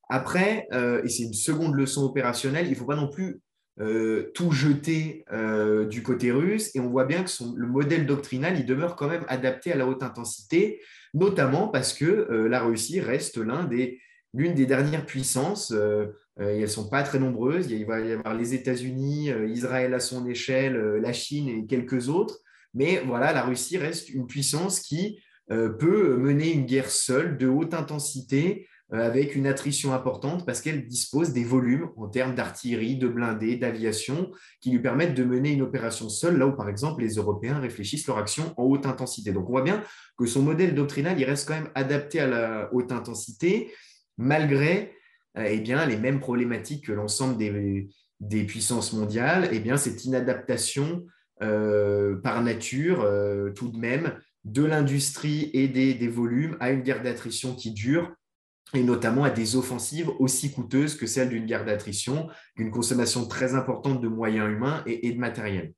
Après, 0.09 0.67
euh, 0.73 1.01
et 1.03 1.09
c'est 1.09 1.23
une 1.23 1.33
seconde 1.33 1.73
leçon 1.73 2.03
opérationnelle, 2.03 2.67
il 2.67 2.71
ne 2.71 2.75
faut 2.75 2.85
pas 2.85 2.95
non 2.95 3.09
plus 3.09 3.41
euh, 3.79 4.31
tout 4.33 4.51
jeter 4.51 5.23
euh, 5.31 5.85
du 5.85 6.03
côté 6.03 6.31
russe. 6.31 6.75
Et 6.75 6.79
on 6.79 6.89
voit 6.89 7.05
bien 7.05 7.23
que 7.23 7.29
le 7.55 7.67
modèle 7.67 8.05
doctrinal, 8.05 8.57
il 8.57 8.65
demeure 8.65 8.95
quand 8.95 9.07
même 9.07 9.25
adapté 9.27 9.71
à 9.71 9.75
la 9.75 9.87
haute 9.87 10.03
intensité, 10.03 10.81
notamment 11.13 11.67
parce 11.67 11.93
que 11.93 12.05
la 12.49 12.61
Russie 12.61 12.99
reste 12.99 13.37
l'un 13.37 13.63
des, 13.63 13.99
l'une 14.33 14.53
des 14.53 14.65
dernières 14.65 15.05
puissances. 15.05 15.71
et 15.71 16.43
elles 16.43 16.61
ne 16.61 16.67
sont 16.67 16.89
pas 16.89 17.03
très 17.03 17.19
nombreuses. 17.19 17.71
Il 17.71 17.85
va 17.85 17.99
y 17.99 18.11
avoir 18.11 18.35
les 18.35 18.53
États-Unis, 18.53 19.31
Israël 19.47 19.93
à 19.93 19.99
son 19.99 20.27
échelle, 20.27 20.75
la 21.01 21.13
Chine 21.13 21.47
et 21.47 21.65
quelques 21.65 22.09
autres. 22.09 22.39
Mais 22.73 23.01
voilà, 23.05 23.33
la 23.33 23.43
Russie 23.43 23.77
reste 23.77 24.09
une 24.09 24.27
puissance 24.27 24.79
qui 24.81 25.19
peut 25.49 26.17
mener 26.17 26.51
une 26.51 26.65
guerre 26.65 26.91
seule 26.91 27.37
de 27.37 27.47
haute 27.47 27.73
intensité 27.73 28.67
euh, 28.67 28.76
avec 28.91 29.35
une 29.35 29.47
attrition 29.47 29.93
importante 29.93 30.45
parce 30.45 30.61
qu'elle 30.61 30.87
dispose 30.87 31.33
des 31.33 31.43
volumes 31.43 31.89
en 31.97 32.07
termes 32.07 32.35
d'artillerie, 32.35 32.97
de 32.97 33.07
blindés, 33.07 33.57
d'aviation 33.57 34.31
qui 34.61 34.71
lui 34.71 34.79
permettent 34.79 35.13
de 35.13 35.25
mener 35.25 35.51
une 35.51 35.61
opération 35.61 36.07
seule, 36.07 36.37
là 36.37 36.47
où 36.47 36.55
par 36.55 36.69
exemple 36.69 37.01
les 37.01 37.15
Européens 37.15 37.59
réfléchissent 37.59 38.07
leur 38.07 38.17
action 38.17 38.53
en 38.55 38.63
haute 38.63 38.85
intensité. 38.85 39.33
Donc 39.33 39.49
on 39.49 39.51
voit 39.51 39.61
bien 39.61 39.83
que 40.17 40.25
son 40.25 40.41
modèle 40.41 40.73
doctrinal, 40.73 41.19
il 41.19 41.25
reste 41.25 41.47
quand 41.47 41.55
même 41.55 41.69
adapté 41.75 42.21
à 42.21 42.27
la 42.27 42.73
haute 42.73 42.91
intensité, 42.93 43.73
malgré 44.17 44.93
euh, 45.37 45.47
eh 45.49 45.59
bien, 45.59 45.85
les 45.85 45.97
mêmes 45.97 46.21
problématiques 46.21 46.85
que 46.85 46.93
l'ensemble 46.93 47.37
des, 47.37 48.43
puissances 48.45 48.93
mondiales, 48.93 49.49
eh 49.51 49.59
bien, 49.59 49.75
cette 49.75 50.05
inadaptation 50.05 51.05
euh, 51.43 52.15
par 52.21 52.41
nature, 52.41 53.05
tout 53.53 53.67
de 53.67 53.77
même, 53.77 54.13
de 54.45 54.63
l'industrie 54.63 55.51
et 55.53 55.67
des, 55.67 56.07
volumes 56.07 56.55
à 56.61 56.71
une 56.71 56.81
guerre 56.81 57.03
d'attrition 57.03 57.53
qui 57.53 57.71
dure 57.71 58.13
et 58.73 58.83
notamment 58.83 59.23
à 59.23 59.29
des 59.29 59.55
offensives 59.55 60.09
aussi 60.19 60.51
coûteuses 60.51 60.95
que 60.95 61.07
celles 61.07 61.29
d'une 61.29 61.45
guerre 61.45 61.65
d'attrition, 61.65 62.27
d'une 62.55 62.71
consommation 62.71 63.25
très 63.27 63.55
importante 63.55 64.01
de 64.01 64.07
moyens 64.07 64.49
humains 64.49 64.83
et, 64.85 65.11
de 65.11 65.19
matériel. 65.19 65.73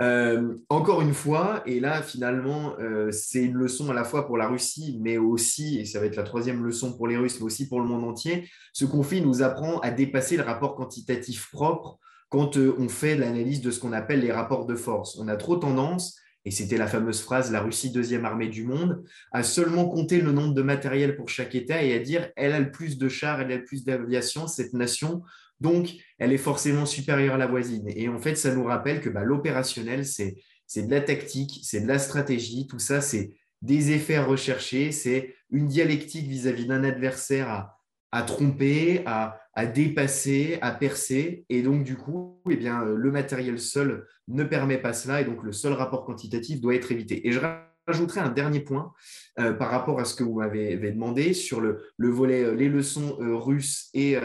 Euh, 0.00 0.54
encore 0.68 1.00
une 1.00 1.12
fois, 1.12 1.62
et 1.66 1.80
là 1.80 2.02
finalement, 2.02 2.78
euh, 2.78 3.10
c'est 3.10 3.42
une 3.42 3.54
leçon 3.54 3.90
à 3.90 3.94
la 3.94 4.04
fois 4.04 4.28
pour 4.28 4.36
la 4.36 4.46
Russie, 4.46 4.96
mais 5.02 5.18
aussi, 5.18 5.80
et 5.80 5.84
ça 5.84 5.98
va 5.98 6.06
être 6.06 6.14
la 6.14 6.22
troisième 6.22 6.64
leçon 6.64 6.96
pour 6.96 7.08
les 7.08 7.16
Russes, 7.16 7.40
mais 7.40 7.46
aussi 7.46 7.68
pour 7.68 7.80
le 7.80 7.86
monde 7.86 8.04
entier, 8.04 8.48
ce 8.72 8.84
conflit 8.84 9.20
nous 9.20 9.42
apprend 9.42 9.80
à 9.80 9.90
dépasser 9.90 10.36
le 10.36 10.44
rapport 10.44 10.76
quantitatif 10.76 11.50
propre 11.50 11.98
quand 12.28 12.56
euh, 12.58 12.76
on 12.78 12.88
fait 12.88 13.16
l'analyse 13.16 13.60
de 13.60 13.72
ce 13.72 13.80
qu'on 13.80 13.92
appelle 13.92 14.20
les 14.20 14.30
rapports 14.30 14.66
de 14.66 14.76
force. 14.76 15.18
On 15.18 15.26
a 15.26 15.36
trop 15.36 15.56
tendance 15.56 16.16
et 16.48 16.50
c'était 16.50 16.78
la 16.78 16.86
fameuse 16.86 17.20
phrase 17.20 17.52
la 17.52 17.60
Russie 17.60 17.90
deuxième 17.90 18.24
armée 18.24 18.48
du 18.48 18.64
monde, 18.64 19.04
à 19.32 19.42
seulement 19.42 19.86
compter 19.86 20.18
le 20.18 20.32
nombre 20.32 20.54
de 20.54 20.62
matériel 20.62 21.14
pour 21.14 21.28
chaque 21.28 21.54
État 21.54 21.82
et 21.82 21.92
à 21.92 21.98
dire 21.98 22.30
elle 22.36 22.54
a 22.54 22.58
le 22.58 22.70
plus 22.70 22.96
de 22.96 23.06
chars, 23.10 23.42
elle 23.42 23.52
a 23.52 23.56
le 23.56 23.66
plus 23.66 23.84
d'aviation, 23.84 24.46
cette 24.46 24.72
nation, 24.72 25.20
donc 25.60 25.90
elle 26.18 26.32
est 26.32 26.38
forcément 26.38 26.86
supérieure 26.86 27.34
à 27.34 27.38
la 27.38 27.46
voisine. 27.46 27.86
Et 27.94 28.08
en 28.08 28.18
fait, 28.18 28.36
ça 28.36 28.54
nous 28.54 28.64
rappelle 28.64 29.02
que 29.02 29.10
bah, 29.10 29.24
l'opérationnel, 29.24 30.06
c'est 30.06 30.36
de 30.74 30.90
la 30.90 31.02
tactique, 31.02 31.60
c'est 31.64 31.82
de 31.82 31.86
la 31.86 31.98
stratégie, 31.98 32.66
tout 32.66 32.78
ça, 32.78 33.02
c'est 33.02 33.34
des 33.60 33.90
effets 33.90 34.18
recherchés, 34.18 34.90
c'est 34.90 35.34
une 35.50 35.66
dialectique 35.66 36.28
vis-à-vis 36.28 36.64
d'un 36.64 36.82
adversaire 36.82 37.50
à, 37.50 37.78
à 38.10 38.22
tromper, 38.22 39.02
à, 39.04 39.38
à, 39.58 39.66
dépasser, 39.66 40.58
à 40.62 40.70
percer. 40.70 41.44
Et 41.48 41.62
donc, 41.62 41.82
du 41.82 41.96
coup, 41.96 42.40
eh 42.48 42.56
bien, 42.56 42.84
le 42.84 43.10
matériel 43.10 43.58
seul 43.58 44.06
ne 44.28 44.44
permet 44.44 44.78
pas 44.78 44.92
cela. 44.92 45.20
Et 45.20 45.24
donc, 45.24 45.42
le 45.42 45.50
seul 45.50 45.72
rapport 45.72 46.04
quantitatif 46.04 46.60
doit 46.60 46.76
être 46.76 46.92
évité. 46.92 47.26
Et 47.26 47.32
je 47.32 47.40
rajouterai 47.88 48.20
un 48.20 48.30
dernier 48.30 48.60
point 48.60 48.92
euh, 49.40 49.52
par 49.52 49.70
rapport 49.70 49.98
à 49.98 50.04
ce 50.04 50.14
que 50.14 50.22
vous 50.22 50.34
m'avez 50.34 50.76
demandé 50.76 51.34
sur 51.34 51.60
le, 51.60 51.82
le, 51.96 52.08
volet 52.08 52.44
euh, 52.44 52.54
les 52.54 52.68
leçons 52.68 53.18
euh, 53.20 53.34
russes 53.34 53.88
et, 53.94 54.16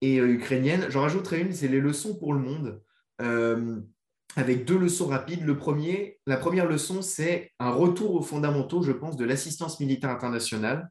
et 0.00 0.16
ukrainiennes. 0.16 0.86
J'en 0.90 1.02
rajouterai 1.02 1.42
une, 1.42 1.52
c'est 1.52 1.68
les 1.68 1.80
leçons 1.80 2.16
pour 2.18 2.34
le 2.34 2.40
monde. 2.40 2.82
avec 4.34 4.64
deux 4.64 4.78
leçons 4.78 5.06
rapides. 5.06 5.46
Le 5.46 5.56
premier, 5.56 6.18
la 6.26 6.38
première 6.38 6.66
leçon, 6.66 7.02
c'est 7.02 7.52
un 7.60 7.70
retour 7.70 8.16
aux 8.16 8.22
fondamentaux, 8.22 8.82
je 8.82 8.92
pense, 8.92 9.16
de 9.16 9.24
l'assistance 9.24 9.78
militaire 9.78 10.10
internationale 10.10 10.90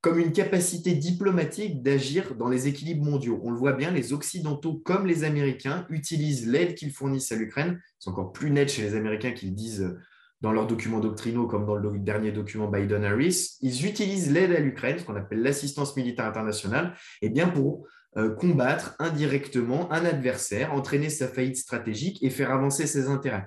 comme 0.00 0.18
une 0.18 0.32
capacité 0.32 0.94
diplomatique 0.94 1.82
d'agir 1.82 2.34
dans 2.34 2.48
les 2.48 2.68
équilibres 2.68 3.04
mondiaux. 3.04 3.40
On 3.44 3.50
le 3.50 3.58
voit 3.58 3.74
bien, 3.74 3.90
les 3.90 4.12
Occidentaux 4.12 4.74
comme 4.84 5.06
les 5.06 5.24
Américains 5.24 5.86
utilisent 5.90 6.46
l'aide 6.46 6.74
qu'ils 6.74 6.92
fournissent 6.92 7.32
à 7.32 7.36
l'Ukraine. 7.36 7.80
C'est 7.98 8.10
encore 8.10 8.32
plus 8.32 8.50
net 8.50 8.70
chez 8.70 8.82
les 8.82 8.94
Américains 8.94 9.32
qu'ils 9.32 9.54
disent 9.54 9.94
dans 10.40 10.52
leurs 10.52 10.66
documents 10.66 11.00
doctrinaux, 11.00 11.46
comme 11.46 11.66
dans 11.66 11.74
le 11.74 11.98
dernier 11.98 12.32
document 12.32 12.68
Biden-Harris. 12.68 13.58
Ils 13.60 13.86
utilisent 13.86 14.32
l'aide 14.32 14.52
à 14.52 14.60
l'Ukraine, 14.60 14.98
ce 14.98 15.04
qu'on 15.04 15.16
appelle 15.16 15.42
l'assistance 15.42 15.96
militaire 15.96 16.24
internationale, 16.24 16.94
et 17.20 17.26
eh 17.26 17.28
bien 17.28 17.48
pour 17.48 17.86
euh, 18.16 18.34
combattre 18.34 18.96
indirectement 18.98 19.92
un 19.92 20.04
adversaire, 20.04 20.72
entraîner 20.72 21.10
sa 21.10 21.28
faillite 21.28 21.56
stratégique 21.56 22.22
et 22.22 22.30
faire 22.30 22.50
avancer 22.50 22.86
ses 22.86 23.08
intérêts. 23.08 23.46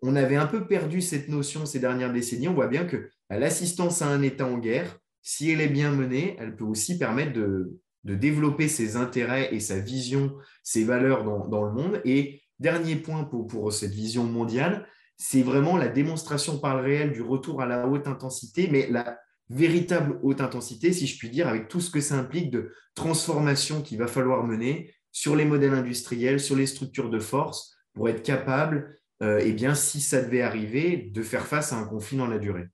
On 0.00 0.14
avait 0.14 0.36
un 0.36 0.46
peu 0.46 0.66
perdu 0.68 1.00
cette 1.00 1.28
notion 1.28 1.66
ces 1.66 1.80
dernières 1.80 2.12
décennies. 2.12 2.48
On 2.48 2.54
voit 2.54 2.68
bien 2.68 2.84
que 2.84 3.10
l'assistance 3.30 4.00
à 4.00 4.06
un 4.06 4.22
État 4.22 4.46
en 4.46 4.58
guerre, 4.58 4.96
si 5.28 5.50
elle 5.50 5.60
est 5.60 5.68
bien 5.68 5.90
menée, 5.90 6.36
elle 6.38 6.56
peut 6.56 6.64
aussi 6.64 6.96
permettre 6.96 7.34
de, 7.34 7.78
développer 8.02 8.66
ses 8.66 8.96
intérêts 8.96 9.54
et 9.54 9.60
sa 9.60 9.78
vision, 9.78 10.34
ses 10.62 10.84
valeurs 10.84 11.22
dans, 11.22 11.64
le 11.64 11.70
monde. 11.70 12.00
Et 12.06 12.40
dernier 12.58 12.96
point 12.96 13.24
pour, 13.24 13.70
cette 13.70 13.92
vision 13.92 14.24
mondiale, 14.24 14.88
c'est 15.18 15.42
vraiment 15.42 15.76
la 15.76 15.88
démonstration 15.88 16.58
par 16.58 16.76
le 16.76 16.82
réel 16.82 17.12
du 17.12 17.20
retour 17.20 17.60
à 17.60 17.66
la 17.66 17.86
haute 17.86 18.08
intensité, 18.08 18.70
mais 18.72 18.88
la 18.90 19.18
véritable 19.50 20.18
haute 20.22 20.40
intensité, 20.40 20.94
si 20.94 21.06
je 21.06 21.18
puis 21.18 21.28
dire, 21.28 21.46
avec 21.46 21.68
tout 21.68 21.82
ce 21.82 21.90
que 21.90 22.00
ça 22.00 22.14
implique 22.14 22.50
de 22.50 22.72
transformation 22.94 23.82
qu'il 23.82 23.98
va 23.98 24.06
falloir 24.06 24.44
mener 24.44 24.94
sur 25.12 25.36
les 25.36 25.44
modèles 25.44 25.74
industriels, 25.74 26.40
sur 26.40 26.56
les 26.56 26.66
structures 26.66 27.10
de 27.10 27.18
force, 27.18 27.76
pour 27.92 28.08
être 28.08 28.22
capable, 28.22 28.96
euh, 29.22 29.42
eh 29.44 29.52
bien, 29.52 29.74
si 29.74 30.00
ça 30.00 30.22
devait 30.22 30.40
arriver, 30.40 31.10
de 31.12 31.22
faire 31.22 31.46
face 31.46 31.74
à 31.74 31.76
un 31.76 31.84
conflit 31.84 32.16
dans 32.16 32.28
la 32.28 32.38
durée. 32.38 32.68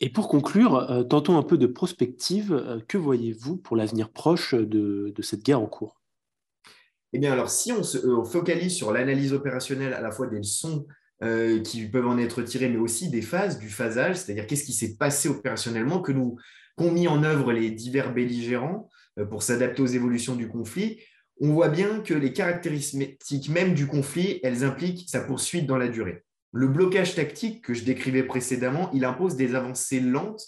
Et 0.00 0.10
pour 0.10 0.28
conclure, 0.28 0.90
euh, 0.90 1.04
tentons 1.04 1.38
un 1.38 1.42
peu 1.42 1.56
de 1.56 1.66
prospective. 1.66 2.52
Euh, 2.52 2.80
que 2.86 2.98
voyez-vous 2.98 3.56
pour 3.56 3.76
l'avenir 3.76 4.10
proche 4.10 4.54
de, 4.54 5.14
cette 5.22 5.42
guerre 5.42 5.60
en 5.60 5.66
cours? 5.66 6.02
Eh 7.12 7.18
bien, 7.18 7.32
alors, 7.32 7.48
si 7.48 7.72
on 7.72 7.82
se 7.82 7.98
euh, 7.98 8.24
focalise 8.24 8.74
sur 8.74 8.92
l'analyse 8.92 9.32
opérationnelle 9.32 9.94
à 9.94 10.00
la 10.00 10.10
fois 10.10 10.26
des 10.26 10.38
leçons 10.38 10.86
qui 11.64 11.88
peuvent 11.88 12.06
en 12.06 12.18
être 12.18 12.42
tirées, 12.42 12.68
mais 12.68 12.76
aussi 12.76 13.08
des 13.08 13.22
phases, 13.22 13.58
du 13.58 13.70
phasage, 13.70 14.16
c'est-à-dire 14.16 14.46
qu'est-ce 14.46 14.64
qui 14.64 14.74
s'est 14.74 14.98
passé 14.98 15.30
opérationnellement, 15.30 16.02
que 16.02 16.12
nous 16.12 16.36
qu'ont 16.76 16.92
mis 16.92 17.08
en 17.08 17.24
œuvre 17.24 17.54
les 17.54 17.70
divers 17.70 18.12
belligérants 18.12 18.90
pour 19.30 19.42
s'adapter 19.42 19.80
aux 19.80 19.86
évolutions 19.86 20.36
du 20.36 20.46
conflit, 20.46 21.00
on 21.40 21.54
voit 21.54 21.70
bien 21.70 22.00
que 22.00 22.12
les 22.12 22.34
caractéristiques 22.34 23.48
même 23.48 23.72
du 23.72 23.86
conflit, 23.86 24.40
elles 24.42 24.62
impliquent 24.62 25.08
sa 25.08 25.22
poursuite 25.22 25.66
dans 25.66 25.78
la 25.78 25.88
durée. 25.88 26.25
Le 26.56 26.68
blocage 26.68 27.14
tactique 27.14 27.62
que 27.62 27.74
je 27.74 27.84
décrivais 27.84 28.22
précédemment, 28.22 28.90
il 28.94 29.04
impose 29.04 29.36
des 29.36 29.54
avancées 29.54 30.00
lentes 30.00 30.42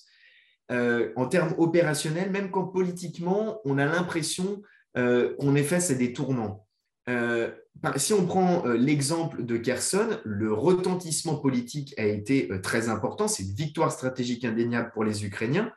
euh, 0.72 1.12
en 1.16 1.26
termes 1.26 1.54
opérationnels, 1.58 2.30
même 2.30 2.50
quand 2.50 2.64
politiquement, 2.64 3.60
on 3.66 3.76
a 3.76 3.84
l'impression 3.84 4.62
euh, 4.96 5.34
qu'on 5.38 5.54
est 5.54 5.62
face 5.62 5.90
à 5.90 5.94
des 5.94 6.14
tournants. 6.14 6.66
Euh, 7.10 7.50
si 7.96 8.14
on 8.14 8.24
prend 8.24 8.64
l'exemple 8.68 9.44
de 9.44 9.58
Kherson, 9.58 10.18
le 10.24 10.50
retentissement 10.50 11.36
politique 11.36 11.94
a 11.98 12.06
été 12.06 12.48
très 12.62 12.88
important. 12.88 13.28
C'est 13.28 13.42
une 13.42 13.54
victoire 13.54 13.92
stratégique 13.92 14.46
indéniable 14.46 14.90
pour 14.94 15.04
les 15.04 15.26
Ukrainiens, 15.26 15.70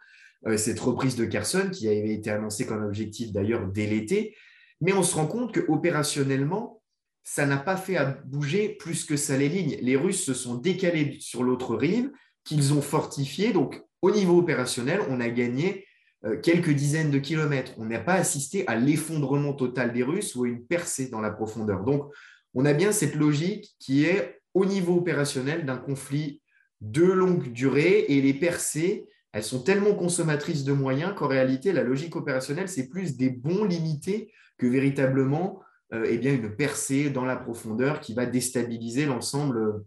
cette 0.57 0.79
reprise 0.79 1.15
de 1.15 1.25
Kherson 1.25 1.69
qui 1.71 1.87
avait 1.87 2.13
été 2.13 2.31
annoncée 2.31 2.65
comme 2.65 2.83
objectif 2.83 3.31
d'ailleurs 3.31 3.67
dès 3.67 3.85
l'été. 3.85 4.35
Mais 4.79 4.93
on 4.93 5.03
se 5.03 5.13
rend 5.13 5.27
compte 5.27 5.53
qu'opérationnellement, 5.53 6.80
ça 7.23 7.45
n'a 7.45 7.57
pas 7.57 7.77
fait 7.77 7.97
bouger 8.25 8.69
plus 8.69 9.05
que 9.05 9.15
ça 9.15 9.37
les 9.37 9.49
lignes. 9.49 9.77
Les 9.81 9.95
Russes 9.95 10.23
se 10.23 10.33
sont 10.33 10.55
décalés 10.55 11.17
sur 11.19 11.43
l'autre 11.43 11.75
rive, 11.75 12.11
qu'ils 12.43 12.73
ont 12.73 12.81
fortifié. 12.81 13.53
Donc, 13.53 13.81
au 14.01 14.11
niveau 14.11 14.39
opérationnel, 14.39 15.01
on 15.09 15.19
a 15.19 15.29
gagné 15.29 15.85
euh, 16.25 16.39
quelques 16.39 16.71
dizaines 16.71 17.11
de 17.11 17.19
kilomètres. 17.19 17.73
On 17.77 17.85
n'a 17.85 17.99
pas 17.99 18.15
assisté 18.15 18.67
à 18.67 18.75
l'effondrement 18.75 19.53
total 19.53 19.93
des 19.93 20.03
Russes 20.03 20.35
ou 20.35 20.45
à 20.45 20.47
une 20.47 20.65
percée 20.65 21.09
dans 21.09 21.21
la 21.21 21.31
profondeur. 21.31 21.83
Donc, 21.83 22.11
on 22.53 22.65
a 22.65 22.73
bien 22.73 22.91
cette 22.91 23.15
logique 23.15 23.75
qui 23.79 24.05
est 24.05 24.41
au 24.53 24.65
niveau 24.65 24.97
opérationnel 24.97 25.65
d'un 25.65 25.77
conflit 25.77 26.41
de 26.81 27.03
longue 27.03 27.51
durée 27.51 28.05
et 28.09 28.21
les 28.21 28.33
percées, 28.33 29.07
elles 29.33 29.43
sont 29.43 29.63
tellement 29.63 29.95
consommatrices 29.95 30.63
de 30.63 30.73
moyens 30.73 31.13
qu'en 31.15 31.27
réalité, 31.27 31.71
la 31.71 31.83
logique 31.83 32.15
opérationnelle, 32.15 32.67
c'est 32.67 32.89
plus 32.89 33.15
des 33.15 33.29
bons 33.29 33.63
limités 33.63 34.33
que 34.57 34.65
véritablement 34.65 35.61
eh 35.93 36.17
bien, 36.17 36.33
une 36.33 36.55
percée 36.55 37.09
dans 37.09 37.25
la 37.25 37.35
profondeur 37.35 37.99
qui 37.99 38.13
va 38.13 38.25
déstabiliser 38.25 39.05
l'ensemble 39.05 39.57
euh, 39.57 39.85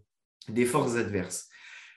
des 0.49 0.65
forces 0.65 0.95
adverses. 0.95 1.49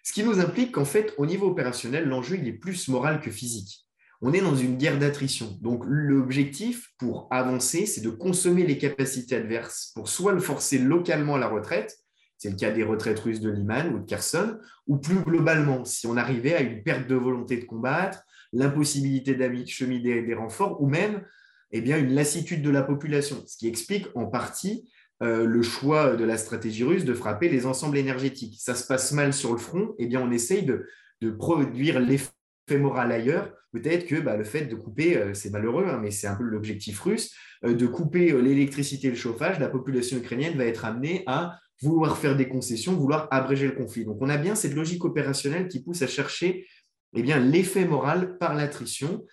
Ce 0.02 0.12
qui 0.12 0.24
nous 0.24 0.40
implique 0.40 0.72
qu'en 0.72 0.84
fait, 0.84 1.12
au 1.18 1.26
niveau 1.26 1.48
opérationnel, 1.48 2.08
l'enjeu 2.08 2.36
est 2.36 2.52
plus 2.52 2.88
moral 2.88 3.20
que 3.20 3.30
physique. 3.30 3.86
On 4.20 4.32
est 4.32 4.40
dans 4.40 4.56
une 4.56 4.76
guerre 4.76 4.98
d'attrition. 4.98 5.58
Donc, 5.60 5.82
l'objectif 5.86 6.88
pour 6.98 7.28
avancer, 7.30 7.86
c'est 7.86 8.00
de 8.00 8.10
consommer 8.10 8.66
les 8.66 8.78
capacités 8.78 9.36
adverses 9.36 9.92
pour 9.94 10.08
soit 10.08 10.32
le 10.32 10.40
forcer 10.40 10.78
localement 10.78 11.36
à 11.36 11.38
la 11.38 11.48
retraite, 11.48 11.98
c'est 12.38 12.50
le 12.50 12.56
cas 12.56 12.70
des 12.70 12.84
retraites 12.84 13.18
russes 13.18 13.40
de 13.40 13.50
Liman 13.50 13.92
ou 13.94 13.98
de 13.98 14.06
Kherson, 14.06 14.58
ou 14.86 14.96
plus 14.96 15.20
globalement, 15.20 15.84
si 15.84 16.06
on 16.06 16.16
arrivait 16.16 16.54
à 16.54 16.62
une 16.62 16.82
perte 16.82 17.06
de 17.06 17.16
volonté 17.16 17.56
de 17.58 17.64
combattre, 17.64 18.22
l'impossibilité 18.52 19.34
d'acheminer 19.34 20.22
des 20.22 20.34
renforts, 20.34 20.80
ou 20.80 20.88
même 20.88 21.22
eh 21.70 21.80
bien, 21.80 21.98
une 21.98 22.14
lassitude 22.14 22.62
de 22.62 22.70
la 22.70 22.82
population, 22.82 23.42
ce 23.46 23.56
qui 23.56 23.68
explique 23.68 24.06
en 24.14 24.26
partie 24.26 24.88
euh, 25.22 25.44
le 25.44 25.62
choix 25.62 26.16
de 26.16 26.24
la 26.24 26.38
stratégie 26.38 26.84
russe 26.84 27.04
de 27.04 27.14
frapper 27.14 27.48
les 27.48 27.66
ensembles 27.66 27.98
énergétiques. 27.98 28.56
Ça 28.60 28.74
se 28.74 28.86
passe 28.86 29.12
mal 29.12 29.32
sur 29.32 29.52
le 29.52 29.58
front, 29.58 29.94
eh 29.98 30.06
bien, 30.06 30.20
on 30.20 30.30
essaye 30.30 30.64
de, 30.64 30.86
produire 31.38 31.98
l'effet 32.00 32.30
moral 32.78 33.10
ailleurs. 33.10 33.52
Peut-être 33.72 34.06
que 34.06 34.20
bah, 34.20 34.36
le 34.36 34.44
fait 34.44 34.66
de 34.66 34.74
couper, 34.76 35.16
euh, 35.16 35.34
c'est 35.34 35.50
malheureux, 35.50 35.86
hein, 35.88 35.98
mais 36.00 36.10
c'est 36.10 36.26
un 36.26 36.36
peu 36.36 36.44
l'objectif 36.44 37.00
russe, 37.00 37.34
euh, 37.64 37.74
de 37.74 37.86
couper 37.86 38.40
l'électricité 38.40 39.08
et 39.08 39.10
le 39.10 39.16
chauffage, 39.16 39.58
la 39.58 39.68
population 39.68 40.16
ukrainienne 40.16 40.56
va 40.56 40.64
être 40.64 40.84
amenée 40.84 41.24
à 41.26 41.58
vouloir 41.82 42.16
faire 42.16 42.36
des 42.36 42.48
concessions, 42.48 42.94
vouloir 42.94 43.28
abréger 43.30 43.66
le 43.66 43.74
conflit. 43.74 44.04
Donc, 44.04 44.18
on 44.20 44.28
a 44.28 44.36
bien 44.36 44.54
cette 44.54 44.74
logique 44.74 45.04
opérationnelle 45.04 45.68
qui 45.68 45.82
pousse 45.82 46.02
à 46.02 46.06
chercher 46.06 46.66
eh 47.14 47.22
l'effet 47.22 47.84
moral 47.84 48.36
par 48.38 48.54
l'attrition 48.54 49.24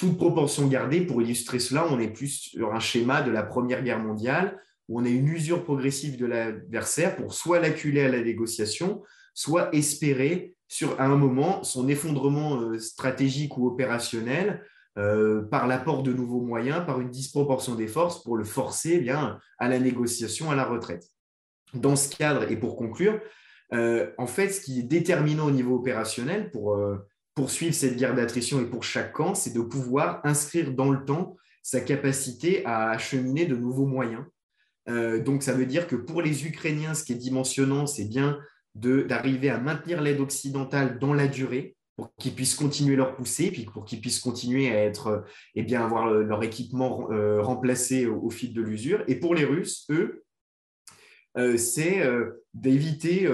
toute 0.00 0.16
proportion 0.16 0.66
gardée, 0.66 1.02
pour 1.02 1.20
illustrer 1.20 1.58
cela, 1.58 1.86
on 1.90 2.00
est 2.00 2.08
plus 2.08 2.28
sur 2.28 2.72
un 2.72 2.80
schéma 2.80 3.20
de 3.20 3.30
la 3.30 3.42
Première 3.42 3.84
Guerre 3.84 3.98
mondiale, 3.98 4.58
où 4.88 4.98
on 4.98 5.04
a 5.04 5.08
une 5.10 5.28
usure 5.28 5.62
progressive 5.62 6.16
de 6.16 6.24
l'adversaire 6.24 7.16
pour 7.16 7.34
soit 7.34 7.60
l'acculer 7.60 8.00
à 8.00 8.08
la 8.08 8.22
négociation, 8.22 9.02
soit 9.34 9.68
espérer 9.74 10.54
sur 10.68 10.98
un 11.02 11.14
moment 11.16 11.62
son 11.64 11.86
effondrement 11.86 12.62
euh, 12.62 12.78
stratégique 12.78 13.58
ou 13.58 13.66
opérationnel 13.66 14.64
euh, 14.96 15.42
par 15.42 15.66
l'apport 15.66 16.02
de 16.02 16.14
nouveaux 16.14 16.40
moyens, 16.40 16.82
par 16.86 16.98
une 17.02 17.10
disproportion 17.10 17.74
des 17.74 17.86
forces 17.86 18.22
pour 18.22 18.38
le 18.38 18.44
forcer 18.44 18.92
eh 18.94 19.00
bien, 19.00 19.38
à 19.58 19.68
la 19.68 19.78
négociation, 19.78 20.50
à 20.50 20.54
la 20.54 20.64
retraite. 20.64 21.04
Dans 21.74 21.94
ce 21.94 22.16
cadre, 22.16 22.50
et 22.50 22.56
pour 22.56 22.76
conclure, 22.76 23.20
euh, 23.74 24.10
en 24.16 24.26
fait, 24.26 24.48
ce 24.48 24.62
qui 24.62 24.80
est 24.80 24.84
déterminant 24.84 25.48
au 25.48 25.50
niveau 25.50 25.76
opérationnel 25.76 26.50
pour 26.50 26.74
poursuivre 27.34 27.74
cette 27.74 27.96
guerre 27.96 28.14
d'attrition 28.14 28.60
et 28.60 28.66
pour 28.66 28.82
chaque 28.82 29.12
camp, 29.12 29.34
c'est 29.34 29.52
de 29.52 29.60
pouvoir 29.60 30.20
inscrire 30.24 30.72
dans 30.72 30.90
le 30.90 31.04
temps 31.04 31.36
sa 31.62 31.80
capacité 31.80 32.64
à 32.64 32.90
acheminer 32.90 33.46
de 33.46 33.56
nouveaux 33.56 33.86
moyens. 33.86 34.24
Euh, 34.88 35.22
donc, 35.22 35.42
ça 35.42 35.52
veut 35.52 35.66
dire 35.66 35.86
que 35.86 35.96
pour 35.96 36.22
les 36.22 36.46
Ukrainiens, 36.46 36.94
ce 36.94 37.04
qui 37.04 37.12
est 37.12 37.16
dimensionnant, 37.16 37.86
c'est 37.86 38.06
bien 38.06 38.38
d'arriver 38.74 39.50
à 39.50 39.58
maintenir 39.58 40.00
l'aide 40.00 40.20
occidentale 40.20 40.98
dans 40.98 41.12
la 41.12 41.26
durée 41.26 41.76
pour 41.96 42.14
qu'ils 42.16 42.34
puissent 42.34 42.54
continuer 42.54 42.96
leur 42.96 43.14
poussée, 43.14 43.50
puis 43.50 43.64
pour 43.64 43.84
qu'ils 43.84 44.00
puissent 44.00 44.20
continuer 44.20 44.70
à 44.70 44.84
être, 44.84 45.24
et 45.54 45.60
eh 45.60 45.62
bien, 45.62 45.84
avoir 45.84 46.08
leur 46.08 46.42
équipement 46.42 47.10
euh, 47.10 47.42
remplacé 47.42 48.06
au, 48.06 48.30
fil 48.30 48.54
de 48.54 48.62
l'usure. 48.62 49.04
Et 49.06 49.16
pour 49.16 49.34
les 49.34 49.44
Russes, 49.44 49.86
eux, 49.90 50.24
euh, 51.36 51.56
c'est 51.56 52.02
d'éviter 52.54 53.28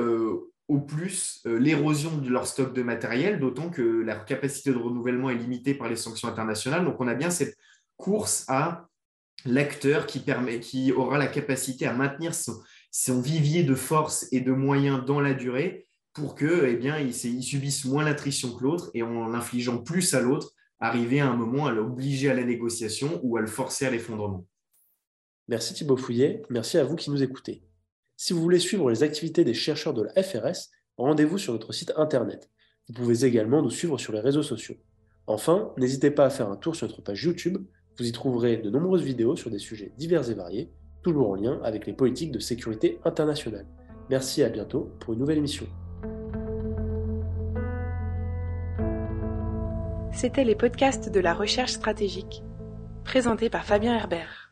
au 0.69 0.81
plus 0.81 1.43
euh, 1.47 1.59
l'érosion 1.59 2.17
de 2.19 2.29
leur 2.29 2.47
stock 2.47 2.75
de 2.75 2.83
matériel, 2.83 3.39
d'autant 3.39 3.71
que 3.71 3.83
leur 3.83 4.25
capacité 4.25 4.71
de 4.71 4.79
renouvellement 4.79 5.31
est 5.31 5.37
limitée 5.37 5.75
par 5.75 5.89
les 5.89 5.97
sanctions 5.97 6.29
internationales. 6.29 6.85
Donc 6.85 7.01
on 7.01 7.07
a 7.07 7.15
bien 7.15 7.31
cette 7.31 7.57
course 7.97 8.45
à 8.49 8.89
l'acteur 9.45 10.07
qui, 10.07 10.93
aura 10.93 11.19
la 11.19 11.29
capacité 11.29 11.87
à 11.87 11.93
maintenir 11.93 12.33
son, 12.35 13.21
vivier 13.21 13.63
de 13.63 13.75
force 13.75 14.27
et 14.33 14.41
de 14.41 14.53
moyens 14.53 15.05
dans 15.05 15.21
la 15.21 15.35
durée 15.35 15.87
pour 16.13 16.35
que 16.35 16.67
eh 16.67 17.13
subissent 17.13 17.85
moins 17.85 18.05
l'attrition 18.05 18.55
que 18.55 18.65
l'autre 18.65 18.91
et 18.95 19.03
en 19.03 19.35
infligeant 19.35 19.79
plus 19.79 20.15
à 20.15 20.21
l'autre, 20.21 20.53
arriver 20.81 21.21
à 21.21 21.29
un 21.29 21.37
moment 21.37 21.67
à 21.67 21.73
l'obliger 21.73 22.31
à 22.31 22.35
la 22.35 22.45
négociation 22.45 23.21
ou 23.23 23.37
à 23.37 23.41
le 23.41 23.47
forcer 23.47 23.87
à 23.87 23.91
l'effondrement. 23.91 24.47
Merci 25.49 25.75
Thibaut 25.75 25.97
Fouillet, 25.97 26.43
merci 26.51 26.79
à 26.79 26.85
vous 26.85 26.97
qui 26.97 27.11
nous 27.11 27.23
écoutez. 27.23 27.66
Si 28.19 28.33
vous 28.33 28.41
voulez 28.41 28.59
suivre 28.59 28.89
les 28.91 29.03
activités 29.03 29.45
des 29.45 29.53
chercheurs 29.53 29.93
de 29.93 30.03
la 30.03 30.23
FRS, 30.23 30.71
rendez-vous 30.97 31.37
sur 31.37 31.53
notre 31.53 31.73
site 31.73 31.93
internet. 31.97 32.51
Vous 32.89 32.95
pouvez 32.95 33.27
également 33.27 33.61
nous 33.61 33.71
suivre 33.71 33.99
sur 33.99 34.15
les 34.15 34.21
réseaux 34.21 34.43
sociaux. 34.43 34.77
Enfin, 35.27 35.75
n'hésitez 35.77 36.11
pas 36.11 36.25
à 36.25 36.31
faire 36.31 36.49
un 36.49 36.57
tour 36.57 36.75
sur 36.75 36.89
notre 36.89 37.03
page 37.03 37.23
YouTube, 37.25 37.59
vous 37.99 38.07
y 38.07 38.13
trouverez 38.13 38.57
de 38.57 38.71
nombreuses 38.71 39.03
vidéos 39.03 39.37
sur 39.37 39.51
des 39.51 39.59
sujets 39.59 39.93
divers 39.99 40.31
et 40.31 40.35
variés, 40.35 40.71
toujours 41.03 41.29
en 41.29 41.35
lien 41.35 41.61
avec 41.63 41.87
les 41.87 41.93
politiques 41.93 42.33
de 42.33 42.39
sécurité 42.39 42.99
internationale. 43.05 43.67
Merci 44.09 44.41
et 44.41 44.45
à 44.45 44.49
bientôt 44.49 44.91
pour 44.99 45.13
une 45.13 45.19
nouvelle 45.19 45.39
émission. 45.39 45.67
C'était 50.13 50.45
les 50.45 50.55
podcasts 50.55 51.11
de 51.11 51.21
la 51.21 51.35
recherche 51.35 51.73
stratégique, 51.73 52.43
présentés 53.05 53.51
par 53.51 53.67
Fabien 53.67 53.95
Herbert. 53.95 54.46